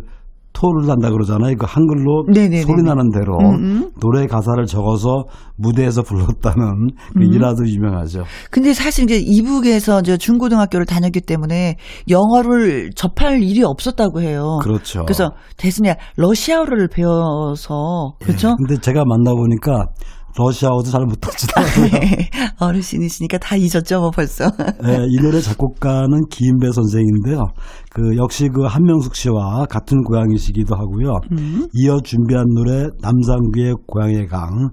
토를 0.53 0.89
한다 0.89 1.09
그러잖아요. 1.09 1.55
그 1.57 1.65
한글로 1.67 2.25
네네네네. 2.27 2.61
소리 2.63 2.83
나는 2.83 3.09
대로 3.11 3.37
음, 3.39 3.55
음. 3.55 3.91
노래 3.99 4.27
가사를 4.27 4.63
적어서 4.65 5.25
무대에서 5.57 6.01
불렀다는 6.03 6.89
그 7.13 7.19
음. 7.19 7.33
일화도 7.33 7.67
유명하죠. 7.67 8.23
근데 8.49 8.73
사실 8.73 9.05
이제 9.05 9.17
이북에서 9.17 10.01
저 10.01 10.17
중고등학교를 10.17 10.85
다녔기 10.85 11.21
때문에 11.21 11.77
영어를 12.09 12.91
접할 12.95 13.41
일이 13.41 13.63
없었다고 13.63 14.21
해요. 14.21 14.59
그렇죠. 14.61 15.03
그래서 15.05 15.31
대신에 15.57 15.95
러시아어를 16.17 16.89
배워서 16.89 18.13
그렇죠? 18.21 18.49
예, 18.49 18.53
근데 18.57 18.81
제가 18.81 19.03
만나 19.05 19.33
보니까 19.33 19.85
러시아어도 20.37 20.89
잘 20.89 21.05
못하시더라고요. 21.05 21.85
네. 21.91 22.29
어르신이시니까 22.59 23.37
다 23.37 23.55
잊었죠, 23.55 23.99
뭐 23.99 24.11
벌써. 24.11 24.45
예, 24.85 25.05
이 25.09 25.21
노래 25.21 25.41
작곡가는 25.41 26.09
기인배 26.29 26.71
선생인데요. 26.71 27.43
그 27.89 28.15
역시 28.17 28.49
그 28.53 28.63
한명숙 28.63 29.15
씨와 29.15 29.65
같은 29.69 30.03
고향이시기도 30.03 30.75
하고요. 30.75 31.19
음. 31.31 31.67
이어 31.73 31.99
준비한 32.03 32.45
노래 32.53 32.87
남상규의 33.01 33.75
고향의 33.87 34.27
강. 34.27 34.69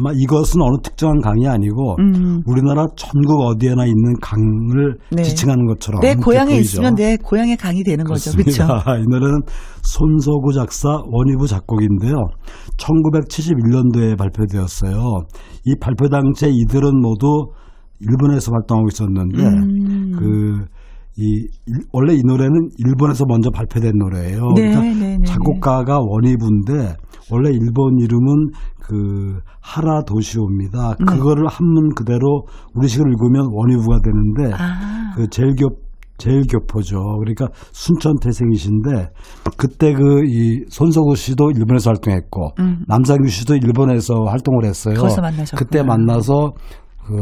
아마 0.00 0.12
이것은 0.14 0.62
어느 0.62 0.76
특정한 0.82 1.20
강이 1.20 1.46
아니고 1.46 1.96
음. 2.00 2.42
우리나라 2.46 2.86
전국 2.96 3.38
어디에나 3.42 3.84
있는 3.84 4.14
강을 4.22 4.96
네. 5.12 5.22
지칭하는 5.22 5.66
것처럼 5.66 6.00
내 6.00 6.14
고향에 6.14 6.54
보이죠. 6.54 6.60
있으면 6.60 6.94
내 6.94 7.18
고향의 7.18 7.58
강이 7.58 7.84
되는 7.84 8.04
거죠. 8.04 8.32
그렇죠? 8.32 8.64
그렇습니다. 8.64 8.96
이 8.96 9.04
노래는 9.06 9.40
손서구 9.82 10.54
작사 10.54 10.88
원희부 10.88 11.46
작곡인데요. 11.46 12.16
1971년도에 12.78 14.16
발표되었어요. 14.16 15.20
이 15.66 15.74
발표 15.78 16.08
당시에 16.08 16.48
이들은 16.50 16.98
모두 16.98 17.50
일본에서 18.00 18.52
활동하고 18.52 18.88
있었는데 18.88 19.42
음. 19.42 20.12
그이 20.18 21.46
원래 21.92 22.14
이 22.14 22.22
노래는 22.24 22.70
일본에서 22.78 23.26
먼저 23.28 23.50
발표된 23.50 23.92
노래예요. 23.98 24.40
네, 24.56 24.70
그러니까 24.70 24.80
네, 24.80 24.94
네, 24.94 25.18
네. 25.18 25.24
작곡가가 25.26 25.98
원희부인데 26.00 26.96
원래 27.30 27.50
일본 27.50 27.98
이름은 28.00 28.50
그 28.90 29.40
하라 29.60 30.02
도시오입니다. 30.02 30.96
네. 30.98 31.04
그거를 31.04 31.46
한문 31.46 31.94
그대로 31.94 32.44
우리식으로 32.74 33.08
읽으면 33.10 33.48
원희부가 33.52 33.98
되는데 34.02 34.56
아. 34.60 35.12
그 35.14 35.28
제일 35.30 35.54
교 35.54 35.68
제일 36.18 36.42
교포죠. 36.50 36.98
그러니까 37.20 37.46
순천 37.72 38.16
태생이신데 38.20 39.10
그때 39.56 39.94
그 39.94 40.20
이 40.26 40.64
손석우 40.68 41.16
씨도 41.16 41.52
일본에서 41.52 41.90
활동했고 41.90 42.50
음. 42.58 42.84
남상규 42.86 43.28
씨도 43.28 43.56
일본에서 43.56 44.24
활동을 44.26 44.64
했어요. 44.64 44.94
그때 45.56 45.82
만나서 45.82 46.52
그 47.06 47.16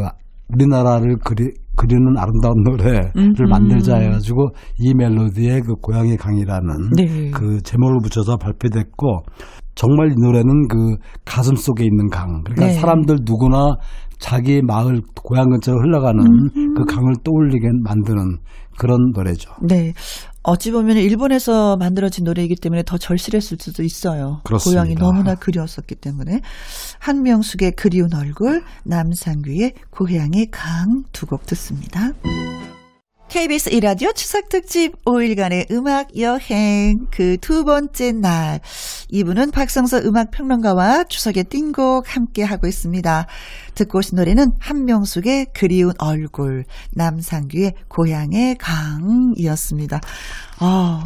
우리나라를 0.52 1.18
그리 1.24 1.52
그리는 1.76 2.16
아름다운 2.16 2.54
노래를 2.64 3.12
음, 3.16 3.34
음. 3.38 3.48
만들자 3.48 3.98
해가지고 3.98 4.48
이 4.78 4.92
멜로디에 4.94 5.60
그 5.60 5.74
고향의 5.74 6.16
강이라는 6.16 6.90
네. 6.96 7.30
그 7.30 7.62
제목을 7.62 7.98
붙여서 8.02 8.36
발표됐고 8.38 9.22
정말 9.78 10.08
이 10.10 10.14
노래는 10.20 10.66
그 10.66 10.96
가슴 11.24 11.54
속에 11.54 11.84
있는 11.84 12.08
강. 12.10 12.42
그러니까 12.42 12.66
네. 12.66 12.72
사람들 12.72 13.18
누구나 13.24 13.76
자기 14.18 14.60
마을 14.60 15.00
고향 15.24 15.48
근처로 15.50 15.78
흘러가는 15.80 16.20
음. 16.20 16.74
그 16.74 16.84
강을 16.84 17.12
떠올리게 17.22 17.68
만드는 17.84 18.38
그런 18.76 18.98
노래죠. 19.14 19.52
네. 19.62 19.92
어찌 20.42 20.72
보면 20.72 20.96
일본에서 20.96 21.76
만들어진 21.76 22.24
노래이기 22.24 22.56
때문에 22.56 22.82
더 22.84 22.96
절실했을 22.98 23.58
수도 23.60 23.84
있어요. 23.84 24.40
그렇습니다. 24.44 24.82
고향이 24.82 24.96
너무나 24.96 25.34
그리웠었기 25.36 25.94
때문에 25.96 26.40
한명숙의 26.98 27.72
그리운 27.76 28.08
얼굴, 28.14 28.62
남상규의 28.84 29.74
고향의 29.90 30.48
강 30.50 31.04
두 31.12 31.26
곡 31.26 31.46
듣습니다. 31.46 32.10
KBS 33.28 33.70
이라디오 33.70 34.12
추석 34.12 34.48
특집 34.48 34.92
5일간의 35.04 35.70
음악 35.70 36.18
여행 36.18 37.06
그 37.10 37.36
두 37.40 37.64
번째 37.64 38.12
날 38.12 38.60
이분은 39.10 39.50
박성서 39.52 39.98
음악 40.04 40.30
평론가와 40.30 41.04
추석의 41.04 41.44
띵곡 41.44 42.04
함께 42.14 42.42
하고 42.42 42.66
있습니다. 42.66 43.26
듣고 43.74 43.98
오신 43.98 44.16
노래는 44.16 44.52
한명숙의 44.58 45.46
그리운 45.54 45.92
얼굴, 45.98 46.64
남상규의 46.94 47.72
고향의 47.88 48.56
강이었습니다. 48.58 50.00
아, 50.60 51.04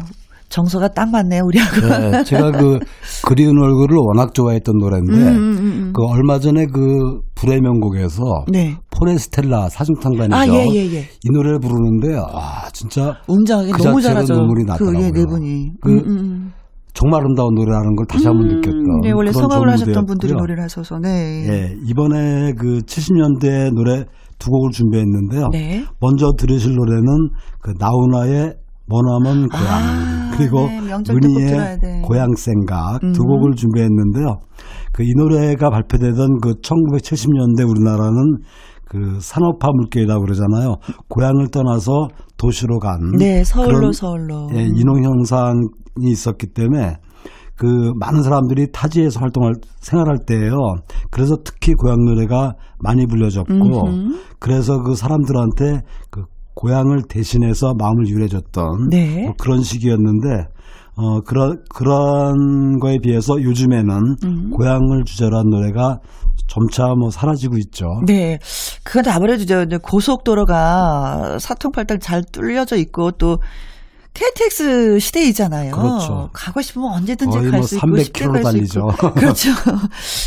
정서가 0.49 0.89
딱 0.89 1.09
맞네요, 1.09 1.43
우리하고. 1.45 2.11
네, 2.11 2.23
제가 2.25 2.51
그 2.51 2.79
그리운 3.25 3.57
얼굴을 3.57 3.97
워낙 3.97 4.33
좋아했던 4.33 4.77
노래인데 4.77 5.13
음, 5.13 5.37
음, 5.37 5.57
음. 5.57 5.93
그 5.93 6.03
얼마 6.05 6.39
전에 6.39 6.65
그 6.67 7.21
불의 7.35 7.59
명곡에서 7.61 8.45
네. 8.51 8.75
포레스텔라 9.03 9.69
사중탕관이죠. 9.69 10.35
아, 10.35 10.47
예, 10.47 10.65
예, 10.73 10.93
예. 10.95 10.99
이 11.01 11.29
노래를 11.31 11.59
부르는데 11.59 12.15
아 12.33 12.69
진짜 12.71 13.15
웅장하게 13.27 13.71
그 13.71 13.83
너무 13.83 14.01
잘하죠. 14.01 14.33
눈물이 14.33 14.63
그, 14.63 14.69
예, 14.69 14.71
나더라고요. 14.71 15.11
네 15.11 15.25
분이. 15.25 15.71
그 15.81 15.91
음, 15.91 15.97
음. 16.07 16.51
정말 16.93 17.21
아름다운 17.21 17.55
노래라는 17.55 17.95
걸 17.95 18.05
다시 18.05 18.27
한번 18.27 18.49
음, 18.49 18.55
느꼈던 18.55 19.01
네, 19.01 19.11
원래 19.11 19.31
성악을 19.31 19.69
하셨던 19.71 20.05
분들이. 20.05 20.31
노래를 20.33 20.61
하셔서, 20.63 20.99
네. 20.99 21.09
예, 21.49 21.75
이번에 21.87 22.53
그 22.53 22.81
70년대 22.85 23.73
노래 23.73 24.05
두 24.37 24.51
곡을 24.51 24.69
준비했는데요. 24.71 25.49
네. 25.51 25.83
먼저 25.99 26.31
들으실 26.37 26.75
노래는 26.75 27.29
그 27.61 27.73
나훈아의 27.79 28.53
머나먼 28.85 29.47
고향 29.47 29.65
아, 29.65 30.31
그리고 30.37 30.67
네, 30.67 31.77
돼. 31.81 32.01
고향 32.05 32.27
생각 32.35 32.99
두 32.99 33.07
음. 33.23 33.27
곡을 33.27 33.55
준비했는데요. 33.55 34.39
그 34.91 35.01
이 35.03 35.11
노래가 35.17 35.71
발표되던 35.71 36.39
그 36.41 36.53
1970년대 36.61 37.67
우리나라는 37.67 38.37
그 38.93 39.17
산업화 39.19 39.69
물결이라고 39.73 40.21
그러잖아요. 40.21 40.75
고향을 41.07 41.47
떠나서 41.49 42.09
도시로 42.37 42.77
간 42.77 42.99
네, 43.17 43.43
서울로, 43.43 43.79
그런, 43.79 43.91
서울로. 43.91 44.47
예, 44.53 44.61
인홍 44.61 45.03
현상이 45.03 45.61
있었기 45.99 46.53
때문에 46.53 46.97
그 47.55 47.91
많은 47.99 48.21
사람들이 48.21 48.67
타지에서 48.71 49.19
활동할 49.19 49.53
생활할 49.79 50.17
때예요. 50.27 50.53
그래서 51.09 51.37
특히 51.43 51.73
고향 51.73 52.05
노래가 52.05 52.53
많이 52.79 53.07
불려졌고 53.07 53.51
음흠. 53.51 54.15
그래서 54.37 54.83
그 54.83 54.93
사람들한테 54.93 55.81
그 56.11 56.25
고향을 56.53 57.03
대신해서 57.09 57.73
마음을 57.73 58.07
유래줬던 58.07 58.89
네. 58.91 59.23
뭐 59.23 59.33
그런 59.39 59.61
시기였는데 59.63 60.45
어, 60.95 61.21
그런, 61.21 61.57
그런 61.73 62.79
거에 62.79 62.97
비해서 63.01 63.41
요즘에는 63.41 64.15
음. 64.23 64.49
고향을 64.51 65.03
주제로 65.05 65.37
한 65.37 65.49
노래가 65.49 65.99
점차 66.47 66.87
뭐 66.95 67.09
사라지고 67.09 67.57
있죠. 67.57 67.85
네. 68.05 68.37
그건 68.83 69.07
아무래도 69.11 69.45
저 69.45 69.63
이제 69.63 69.77
고속도로가 69.81 71.37
사통팔달 71.39 71.99
잘 71.99 72.23
뚫려져 72.23 72.75
있고 72.77 73.11
또 73.11 73.37
KTX 74.13 74.99
시대이잖아요. 74.99 75.71
그렇죠. 75.71 76.29
가고 76.33 76.61
싶으면 76.61 76.91
언제든지 76.93 77.35
거의 77.35 77.49
갈뭐수 77.49 77.75
있고 77.75 77.87
300 77.87 78.05
쉽게 78.05 78.25
갈수 78.27 78.43
달리죠. 78.43 78.79
있고. 78.93 79.13
그렇죠. 79.15 79.49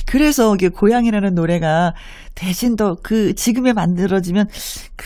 그래서 0.06 0.52
이게 0.56 0.68
고향이라는 0.68 1.34
노래가 1.34 1.92
대신 2.34 2.74
더 2.74 2.96
그 3.02 3.34
지금에 3.34 3.72
만들어지면 3.72 4.48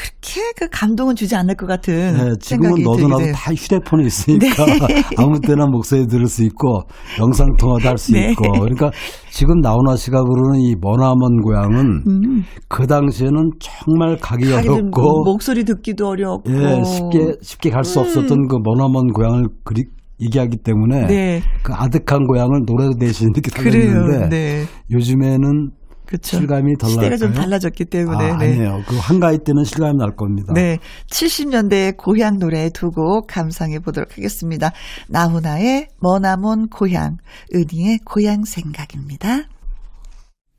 그렇게 0.01 0.41
그 0.57 0.69
감동은 0.71 1.15
주지 1.15 1.37
않을 1.37 1.55
것 1.57 1.67
같은 1.67 2.15
네, 2.15 2.33
지금은 2.41 2.83
너도 2.83 3.07
나도 3.09 3.33
다 3.33 3.53
휴대폰에 3.53 4.05
있으니까 4.07 4.65
네. 4.65 5.03
아무 5.19 5.39
때나 5.41 5.67
목소리 5.67 6.07
들을 6.07 6.27
수 6.27 6.43
있고 6.45 6.83
영상 7.19 7.47
통화도 7.59 7.89
할수 7.89 8.13
네. 8.13 8.31
있고 8.31 8.51
그러니까 8.51 8.91
지금 9.31 9.61
나훈아 9.61 9.97
씨가 9.97 10.23
부르는 10.23 10.61
이 10.61 10.75
머나먼 10.81 11.43
고향은 11.43 12.03
음. 12.07 12.45
그 12.69 12.87
당시에는 12.87 13.51
정말 13.61 14.17
가기 14.17 14.51
어렵고 14.51 15.25
목소리 15.25 15.65
듣기도 15.65 16.09
어렵고 16.09 16.51
예, 16.51 16.83
쉽게 16.85 17.33
쉽게 17.43 17.71
갈 17.71 17.85
수 17.91 17.99
없었던 17.99 18.47
그 18.47 18.57
머나먼 18.63 19.13
고향을 19.13 19.49
그리 19.65 19.85
얘기하기 20.21 20.59
때문에 20.59 21.07
네. 21.07 21.43
그 21.63 21.73
아득한 21.75 22.27
고향을 22.27 22.61
노래로 22.67 22.93
대신 23.01 23.31
이렇게. 23.35 23.51
살렸는데 23.51 24.29
네. 24.29 24.65
요즘에는 24.93 25.71
그렇죠. 26.11 26.37
실감이 26.39 26.77
덜 26.77 26.91
시대가 26.91 27.17
좀 27.17 27.29
날까요? 27.29 27.45
달라졌기 27.45 27.85
때문에 27.85 28.25
아, 28.33 28.37
네. 28.37 28.47
아니에요. 28.53 28.83
그 28.87 28.97
한가위 28.97 29.39
때는 29.45 29.63
실감이 29.65 29.97
날 29.97 30.17
겁니다. 30.17 30.53
네. 30.55 30.79
70년대의 31.11 31.97
고향 31.97 32.39
노래 32.39 32.69
두 32.71 32.91
곡 32.91 33.29
감상해 33.29 33.79
보도록 33.79 34.11
하겠습니다. 34.19 34.73
나훈아의 35.09 35.87
머나먼 36.01 36.67
고향, 36.69 37.17
은희의 37.55 38.01
고향 38.05 38.43
생각입니다. 38.45 39.45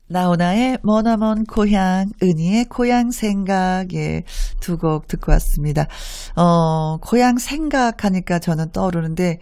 나훈아의 0.08 0.78
머나먼 0.82 1.44
고향, 1.44 2.06
은희의 2.22 2.66
고향 2.66 3.10
생각, 3.10 3.92
예, 3.94 4.22
두 4.60 4.76
곡 4.78 5.06
듣고 5.08 5.32
왔습니다. 5.32 5.86
어, 6.36 6.96
고향 6.98 7.36
생각하니까 7.38 8.38
저는 8.38 8.72
떠오르는데, 8.72 9.38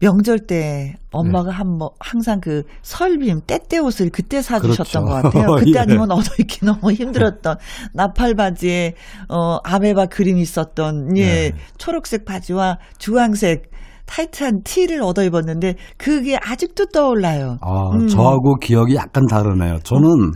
명절 0.00 0.40
때 0.40 0.94
엄마가 1.12 1.50
네. 1.50 1.56
한, 1.56 1.78
뭐, 1.78 1.90
항상 2.00 2.40
그 2.40 2.62
설빔, 2.82 3.40
때때 3.46 3.78
옷을 3.78 4.10
그때 4.10 4.42
사주셨던 4.42 5.04
그렇죠. 5.04 5.30
것 5.30 5.32
같아요. 5.32 5.54
그때 5.56 5.72
예. 5.76 5.78
아니면 5.78 6.10
얻어 6.10 6.30
입기 6.38 6.64
너무 6.64 6.92
힘들었던 6.92 7.56
나팔 7.94 8.34
바지에, 8.34 8.94
어, 9.28 9.58
아메바 9.64 10.06
그림이 10.06 10.40
있었던, 10.42 11.16
예, 11.16 11.24
네. 11.24 11.52
초록색 11.78 12.24
바지와 12.24 12.78
주황색 12.98 13.70
타이트한 14.06 14.62
티를 14.64 15.00
얻어 15.02 15.22
입었는데, 15.24 15.76
그게 15.96 16.36
아직도 16.36 16.86
떠올라요. 16.92 17.56
아, 17.62 17.96
음. 17.96 18.06
저하고 18.06 18.56
기억이 18.56 18.96
약간 18.96 19.24
다르네요. 19.26 19.78
저는 19.84 20.32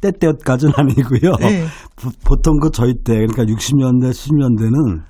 때때까지는 0.00 0.72
아니고요. 0.76 1.36
네. 1.38 1.64
보, 2.24 2.34
통 2.36 2.58
그 2.60 2.70
저희 2.72 2.94
때 3.04 3.14
그러니까 3.14 3.44
60년대, 3.44 4.10
70년대는 4.10 5.02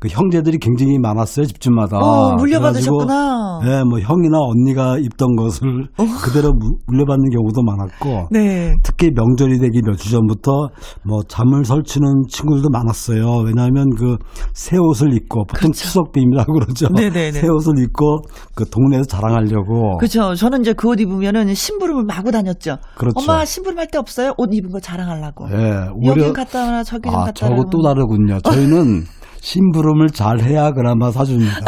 그 0.00 0.08
형제들이 0.08 0.58
굉장히 0.58 0.98
많았어요 0.98 1.46
집집마다. 1.46 1.98
어, 1.98 2.36
물려받으셨구나. 2.36 3.60
네, 3.64 3.82
뭐 3.84 3.98
형이나 3.98 4.38
언니가 4.38 4.96
입던 4.98 5.34
것을 5.36 5.88
그대로 6.22 6.52
무- 6.52 6.76
물려받는 6.86 7.30
경우도 7.30 7.62
많았고. 7.62 8.28
네. 8.30 8.74
특히 8.84 9.10
명절이 9.14 9.58
되기 9.58 9.80
몇 9.84 9.96
주 9.98 10.10
전부터 10.12 10.68
뭐 11.04 11.22
잠을 11.26 11.64
설치는 11.64 12.06
친구들도 12.28 12.68
많았어요. 12.70 13.42
왜냐하면 13.44 13.86
그 13.96 14.16
새 14.54 14.76
옷을 14.76 15.12
입고 15.14 15.44
보통 15.46 15.72
추석 15.72 16.12
빔이라고 16.12 16.52
그러죠. 16.52 16.88
그렇죠. 16.88 16.94
네네네. 16.94 17.32
새 17.32 17.48
옷을 17.48 17.78
입고 17.82 18.18
그 18.54 18.64
동네에서 18.68 19.04
자랑하려고. 19.06 19.96
그렇죠. 19.98 20.34
저는 20.34 20.60
이제 20.60 20.72
그 20.72 20.88
옷 20.88 21.00
입으면은 21.00 21.52
심부름을 21.54 22.04
마구 22.04 22.30
다녔죠. 22.30 22.76
그렇죠. 22.96 23.14
엄마 23.20 23.44
심부름 23.44 23.78
할 23.78 23.88
때 23.90 23.98
없어요? 23.98 24.32
옷 24.38 24.48
입은 24.52 24.70
거 24.70 24.80
자랑하려고. 24.80 25.46
예, 25.50 25.88
여긴 26.04 26.32
갔다 26.32 26.64
와라 26.64 26.82
저기 26.84 27.08
좀 27.10 27.14
아, 27.14 27.24
갔다 27.24 27.32
저거 27.32 27.52
와라. 27.54 27.64
또 27.70 27.82
다르군요. 27.82 28.38
저희는 28.40 29.04
심부름을 29.40 30.08
잘 30.08 30.40
해야 30.40 30.72
그나마 30.72 31.10
사줍니다. 31.10 31.60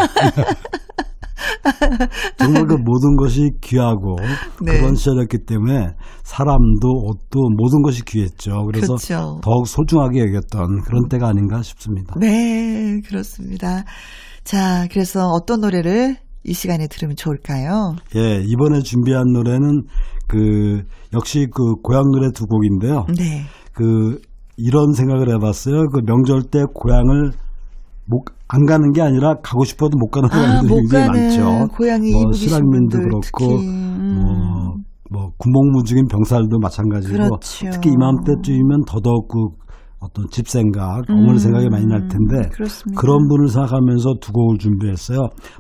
정말 2.39 2.67
그 2.67 2.75
모든 2.75 3.17
것이 3.17 3.51
귀하고 3.61 4.17
네. 4.63 4.79
그런 4.79 4.95
시절이었기 4.95 5.45
때문에 5.47 5.89
사람도 6.23 6.89
옷도 7.05 7.41
모든 7.57 7.83
것이 7.83 8.05
귀했죠. 8.05 8.65
그래서 8.67 8.95
그렇죠. 8.97 9.41
더욱 9.43 9.67
소중하게 9.67 10.21
여겼던 10.21 10.83
그런 10.83 11.09
때가 11.09 11.29
아닌가 11.29 11.63
싶습니다. 11.63 12.15
네, 12.19 13.01
그렇습니다. 13.07 13.85
자, 14.45 14.87
그래서 14.91 15.29
어떤 15.29 15.61
노래를 15.61 16.17
이 16.45 16.53
시간에 16.55 16.87
들으면 16.89 17.17
좋을까요? 17.17 17.97
예, 18.17 18.43
이번에 18.47 18.81
준비한 18.81 19.25
노래는 19.33 19.83
그 20.27 20.83
역시 21.13 21.47
그 21.53 21.75
고향 21.83 22.05
노래 22.13 22.31
두 22.33 22.47
곡인데요. 22.47 23.07
네. 23.17 23.45
그 23.73 24.21
이런 24.57 24.93
생각을 24.93 25.29
해봤어요. 25.35 25.89
그 25.89 26.01
명절 26.07 26.45
때 26.51 26.65
고향을 26.73 27.33
못, 28.11 28.25
안 28.49 28.67
가는 28.67 28.91
게 28.93 29.01
아니라 29.01 29.37
가고 29.43 29.65
싶어도 29.65 29.97
못 29.97 30.09
가는 30.09 30.29
아, 30.31 30.35
사람들이 30.35 30.69
못 30.69 30.81
굉장히 30.81 31.09
많죠. 31.09 31.69
고양이 31.77 32.11
뭐 32.11 32.23
입으신 32.23 32.49
실향민도 32.49 32.99
분들 32.99 33.09
그렇고 33.09 33.21
특히. 33.23 33.69
음. 33.69 34.15
뭐, 34.17 34.75
뭐 35.13 35.31
군복무중인 35.39 36.07
병사들도 36.09 36.59
마찬가지고 36.59 37.15
그렇죠. 37.15 37.71
특히 37.73 37.91
이맘때쯤이면 37.93 38.85
더더욱 38.87 39.29
그 39.29 39.39
어떤 40.01 40.27
집 40.31 40.49
생각, 40.49 41.03
음, 41.11 41.19
어머니 41.19 41.39
생각이 41.39 41.69
많이 41.69 41.87
날 41.87 42.09
텐데 42.09 42.49
그렇습니다. 42.53 43.01
그런 43.01 43.29
분을 43.29 43.49
생각하면서 43.49 44.15
두 44.21 44.33
곡을 44.33 44.59
준비했어요. 44.59 45.19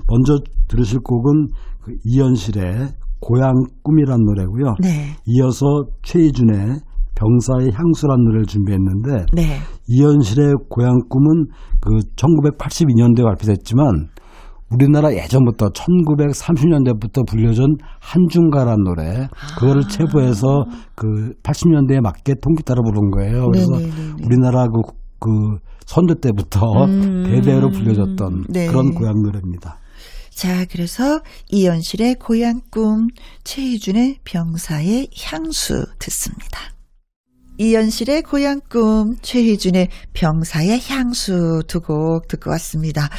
먼저 0.08 0.38
들으실 0.68 1.00
곡은 1.00 1.48
그 1.82 1.92
이현실의 2.04 2.88
고향 3.20 3.52
꿈이란 3.82 4.18
노래고요. 4.24 4.74
네. 4.80 5.16
이어서 5.26 5.84
최희준의 6.02 6.80
병사의 7.20 7.72
향수란 7.74 8.24
노래를 8.24 8.46
준비했는데 8.46 9.26
네. 9.34 9.58
이현실의 9.88 10.54
고향 10.70 10.98
꿈은 11.08 11.46
그 11.80 11.98
1982년도에 12.16 13.24
발표됐지만 13.24 14.08
우리나라 14.70 15.12
예전부터 15.12 15.70
1930년대부터 15.70 17.26
불려준 17.28 17.76
한중가란 18.00 18.84
노래 18.84 19.28
그거를 19.58 19.82
체부해서 19.82 20.64
그 20.94 21.34
80년대에 21.42 22.00
맞게 22.00 22.34
통기타로 22.40 22.80
부른 22.82 23.10
거예요. 23.10 23.46
그래서 23.46 23.72
네네네네. 23.72 24.24
우리나라 24.24 24.66
그, 24.66 24.92
그 25.18 25.58
선조 25.86 26.14
때부터 26.14 26.84
음. 26.84 27.24
대대로 27.24 27.68
불려졌던 27.68 28.44
네. 28.48 28.66
그런 28.68 28.94
고향 28.94 29.14
노래입니다. 29.22 29.76
자, 30.30 30.64
그래서 30.70 31.20
이연실의 31.50 32.14
고향 32.14 32.60
꿈, 32.70 33.08
최희준의 33.42 34.18
병사의 34.24 35.08
향수 35.24 35.84
듣습니다. 35.98 36.60
이연실의 37.60 38.22
고향 38.22 38.60
꿈, 38.70 39.16
최희준의 39.20 39.88
병사의 40.14 40.80
향수 40.88 41.62
두 41.68 41.80
곡 41.80 42.26
듣고 42.26 42.48
왔습니다. 42.52 43.10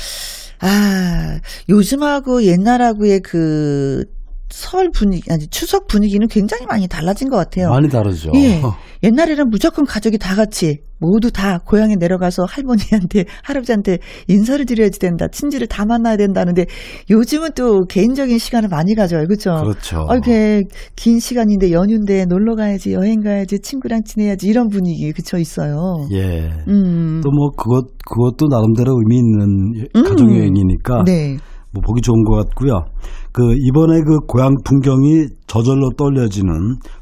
아, 0.60 1.40
요즘하고 1.70 2.44
옛날하고의 2.44 3.20
그 3.22 4.06
설 4.54 4.90
분위기, 4.92 5.32
아니, 5.32 5.48
추석 5.48 5.88
분위기는 5.88 6.28
굉장히 6.28 6.66
많이 6.66 6.86
달라진 6.90 7.30
것 7.30 7.38
같아요. 7.38 7.70
많이 7.70 7.88
다르죠. 7.88 8.34
예. 8.36 8.62
옛날에는 9.02 9.50
무조건 9.50 9.86
가족이 9.86 10.18
다 10.18 10.36
같이 10.36 10.82
모두 11.02 11.32
다 11.32 11.58
고향에 11.58 11.96
내려가서 11.96 12.46
할머니한테 12.48 13.26
할아버지한테 13.44 13.98
인사를 14.28 14.66
드려야지 14.66 15.00
된다. 15.00 15.28
친지를 15.28 15.68
다 15.68 15.84
만나야 15.84 16.16
된다는데 16.16 16.68
요즘은 17.10 17.50
또 17.56 17.82
개인적인 17.90 18.38
시간을 18.38 18.70
많이 18.70 18.94
가져요. 18.94 19.26
그렇죠? 19.26 19.56
그렇죠. 19.56 20.02
어, 20.02 20.14
이렇게 20.14 20.62
긴 20.96 21.20
시간인데 21.20 21.72
연휴인데 21.72 22.26
놀러 22.26 22.56
가야지, 22.56 22.94
여행 22.94 23.22
가야지, 23.22 23.60
친구랑 23.60 24.04
지내야지 24.04 24.48
이런 24.48 24.70
분위기 24.70 25.12
그쵸 25.12 25.38
있어요. 25.38 26.08
예. 26.12 26.50
음. 26.68 27.20
또뭐 27.24 27.50
그것 27.58 27.88
그것도 28.06 28.48
나름대로 28.48 28.94
의미 29.00 29.18
있는 29.18 29.88
음. 29.96 30.04
가족 30.04 30.30
여행이니까 30.30 31.04
네. 31.06 31.38
뭐 31.74 31.82
보기 31.82 32.02
좋은 32.02 32.24
것 32.24 32.36
같고요. 32.36 32.86
그 33.32 33.56
이번에 33.68 34.02
그 34.02 34.20
고향 34.28 34.54
풍경이 34.64 35.26
저절로 35.48 35.90
떠올려지는 35.98 36.52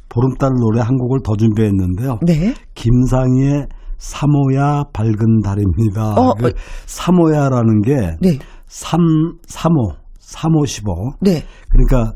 보름달 0.07 0.51
노래 0.59 0.79
한 0.79 0.95
곡을 0.95 1.19
더 1.23 1.35
준비했는데요. 1.35 2.19
네. 2.25 2.53
김상희의 2.75 3.67
사모야 3.99 4.85
밝은 4.93 5.41
달입니다. 5.43 6.13
어, 6.15 6.33
그 6.33 6.47
어. 6.47 6.51
사모야라는 6.87 7.81
게 7.81 7.95
네. 8.21 8.39
삼, 8.65 8.99
삼호, 9.47 9.93
삼호십오. 10.19 11.11
네. 11.21 11.43
그러니까 11.69 12.13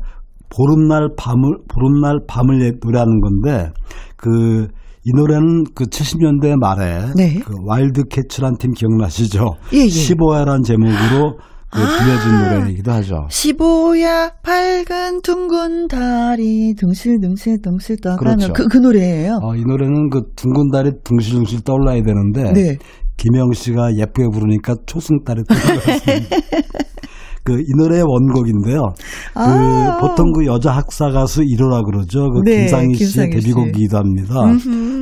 보름날 0.50 1.10
밤을 1.16 1.42
보름날 1.68 2.18
밤을 2.26 2.60
예- 2.62 2.72
노래하는 2.82 3.20
건데 3.20 3.72
그 4.16 4.68
이 5.06 5.10
노래는 5.14 5.64
그 5.74 5.84
70년대 5.84 6.58
말에 6.58 7.12
네. 7.14 7.38
그 7.40 7.52
와일드 7.66 8.04
캐츠란 8.04 8.56
팀 8.58 8.72
기억나시죠? 8.72 9.50
예, 9.74 9.80
예. 9.80 9.86
15야란 9.86 10.64
제목으로. 10.64 11.36
불려진 11.80 12.58
노래이기도 12.58 12.92
하죠. 12.92 13.26
15야 13.30 14.32
밝은 14.42 15.22
둥근 15.22 15.88
달이 15.88 16.74
둥실둥실 16.78 17.60
둥실 17.62 18.00
떠가면 18.00 18.36
그렇죠. 18.36 18.52
그, 18.52 18.68
그 18.68 18.78
노래예요. 18.78 19.38
어, 19.42 19.54
이 19.56 19.64
노래는 19.64 20.10
그 20.10 20.22
둥근 20.36 20.70
달이 20.70 20.90
둥실둥실 21.02 21.62
떠올라야 21.64 22.02
되는데 22.02 22.52
네. 22.52 22.78
김영 23.16 23.52
씨가 23.52 23.96
예쁘게 23.96 24.28
부르니까 24.32 24.74
초승달이 24.86 25.42
떠올랐습니다. 25.48 26.36
그이 27.44 27.62
노래의 27.76 28.02
원곡인데요. 28.02 28.80
그 29.34 29.38
아. 29.38 29.98
보통 30.00 30.32
그 30.32 30.46
여자 30.46 30.70
학사 30.70 31.10
가수 31.10 31.42
1호라 31.42 31.84
그러죠. 31.84 32.30
그 32.30 32.40
네, 32.42 32.60
김상희 32.60 32.94
씨의. 32.94 33.30
데뷔곡이기도 33.30 33.98
합니다. 33.98 34.34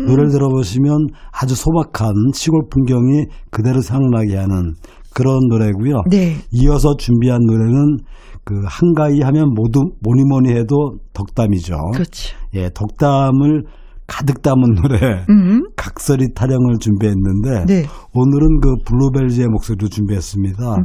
노래를 0.09 0.31
들어보시면 0.33 1.07
아주 1.31 1.55
소박한 1.55 2.13
시골 2.35 2.63
풍경이 2.69 3.27
그대로 3.53 3.81
생각나게 3.81 4.37
하는 4.37 4.75
그런 5.15 5.47
노래고요. 5.49 6.03
네. 6.11 6.37
이어서 6.51 6.97
준비한 6.97 7.41
노래는 7.47 7.99
그 8.45 8.61
한가위 8.67 9.21
하면 9.21 9.55
모두 9.55 9.81
뭐니 10.01 10.25
뭐니 10.29 10.51
해도 10.51 10.97
덕담이죠. 11.13 11.77
그렇죠. 11.93 12.37
예, 12.55 12.71
덕담을 12.75 13.65
가득 14.07 14.43
담은 14.43 14.75
노래 14.75 15.25
음. 15.31 15.63
각설이 15.77 16.35
타령을 16.35 16.79
준비했는데 16.79 17.65
네. 17.67 17.87
오늘은 18.13 18.61
그 18.61 18.75
블루벨즈의 18.85 19.47
목소리도 19.47 19.89
준비했습니다. 19.89 20.77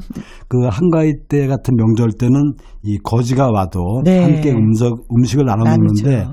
그 0.48 0.68
한가위 0.70 1.14
때 1.28 1.48
같은 1.48 1.76
명절 1.76 2.12
때는 2.20 2.54
이 2.84 2.98
거지가 3.04 3.50
와도 3.52 4.02
네. 4.06 4.24
함께 4.24 4.52
음식, 4.52 4.86
음식을 5.12 5.46
나눠 5.46 5.66
먹는데. 5.66 6.28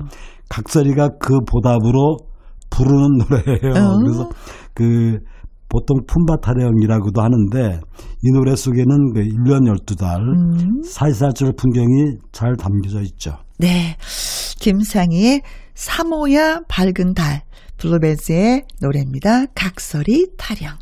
각설이가 0.47 1.09
그 1.19 1.39
보답으로 1.49 2.17
부르는 2.69 3.17
노래예요. 3.17 3.83
어. 3.83 3.97
그래서 3.99 4.29
그 4.73 5.19
보통 5.69 5.99
품바 6.07 6.37
타령이라고도 6.41 7.21
하는데 7.21 7.79
이 8.21 8.31
노래 8.31 8.55
속에는 8.55 9.13
그 9.13 9.21
1년 9.21 9.67
12달 9.67 10.19
음. 10.19 10.81
사시사철 10.83 11.53
풍경이 11.57 12.17
잘 12.31 12.55
담겨져 12.55 13.01
있죠. 13.01 13.37
네. 13.57 13.95
김상희의 14.59 15.41
삼오야 15.73 16.61
밝은 16.67 17.13
달, 17.15 17.43
블루벨즈의 17.77 18.63
노래입니다. 18.81 19.47
각설이 19.53 20.27
타령. 20.37 20.77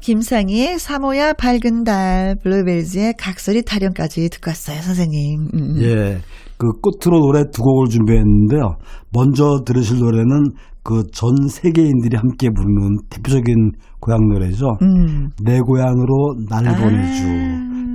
김상희의 0.00 0.78
삼오야 0.78 1.32
밝은 1.32 1.84
달, 1.84 2.36
블루벨즈의 2.42 3.14
각설이 3.18 3.62
타령까지 3.62 4.28
듣고 4.30 4.50
왔어요, 4.50 4.80
선생님. 4.80 5.40
음, 5.40 5.58
음. 5.58 5.82
예. 5.82 6.18
그 6.56 6.66
끝으로 6.80 7.20
노래 7.20 7.44
두 7.52 7.62
곡을 7.62 7.88
준비했는데요. 7.88 8.78
먼저 9.12 9.62
들으실 9.64 9.98
노래는 9.98 10.52
그 10.88 11.02
전 11.12 11.34
세계인들이 11.50 12.16
함께 12.16 12.48
부르는 12.48 12.96
대표적인 13.10 13.72
고향 14.00 14.20
노래죠. 14.32 14.78
음. 14.80 15.28
내 15.44 15.60
고향으로 15.60 16.36
날 16.48 16.66
아. 16.66 16.74
보내주. 16.76 17.24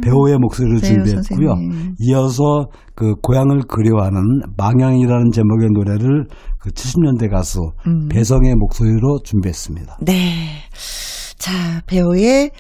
배우의 0.04 0.38
목소리를 0.38 0.80
배우 0.80 0.90
준비했고요. 0.94 1.48
선생님. 1.56 1.96
이어서 2.02 2.68
그 2.94 3.16
고향을 3.24 3.62
그리워하는 3.68 4.22
망향이라는 4.58 5.32
제목의 5.32 5.70
노래를 5.74 6.26
그 6.60 6.70
70년대 6.70 7.32
가수 7.32 7.72
음. 7.88 8.10
배성의 8.10 8.54
목소리로 8.56 9.22
준비했습니다. 9.24 9.98
네. 10.02 10.50
자, 11.40 11.82
배우의 11.88 12.52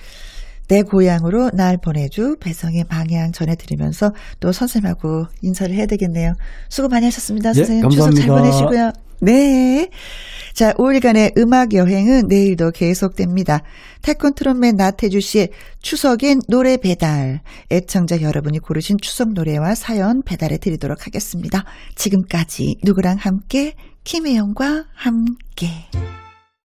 내 0.70 0.82
고향으로 0.82 1.52
날 1.54 1.78
보내주 1.78 2.38
배성의 2.40 2.86
방향 2.90 3.32
전해드리면서 3.34 4.12
또 4.40 4.52
선생님하고 4.52 5.26
인사를 5.44 5.76
해야 5.76 5.86
되겠네요. 5.86 6.32
수고 6.70 6.88
많이 6.88 7.06
하셨습니다. 7.06 7.50
예, 7.50 7.54
선생님 7.54 7.90
추석 7.90 8.16
잘 8.16 8.26
감사합니다. 8.28 8.42
보내시고요. 8.42 8.92
네. 9.24 9.90
자, 10.54 10.74
5일간의 10.74 11.38
음악 11.38 11.74
여행은 11.74 12.28
내일도 12.28 12.72
계속됩니다. 12.72 13.64
태권 14.02 14.34
트롯맨 14.36 14.76
나태주 14.76 15.22
씨의 15.22 15.50
추석엔 15.82 16.42
노래 16.50 16.76
배달. 16.78 17.42
애청자 17.72 18.22
여러분이 18.22 18.60
고르신 18.60 18.98
추석 19.02 19.32
노래와 19.32 19.76
사연 19.76 20.22
배달해 20.24 20.58
드리도록 20.58 21.08
하겠습니다. 21.08 21.64
지금까지 21.96 22.80
누구랑 22.84 23.18
함께 23.18 23.76
김혜영과 24.04 24.86
함께. 24.94 25.68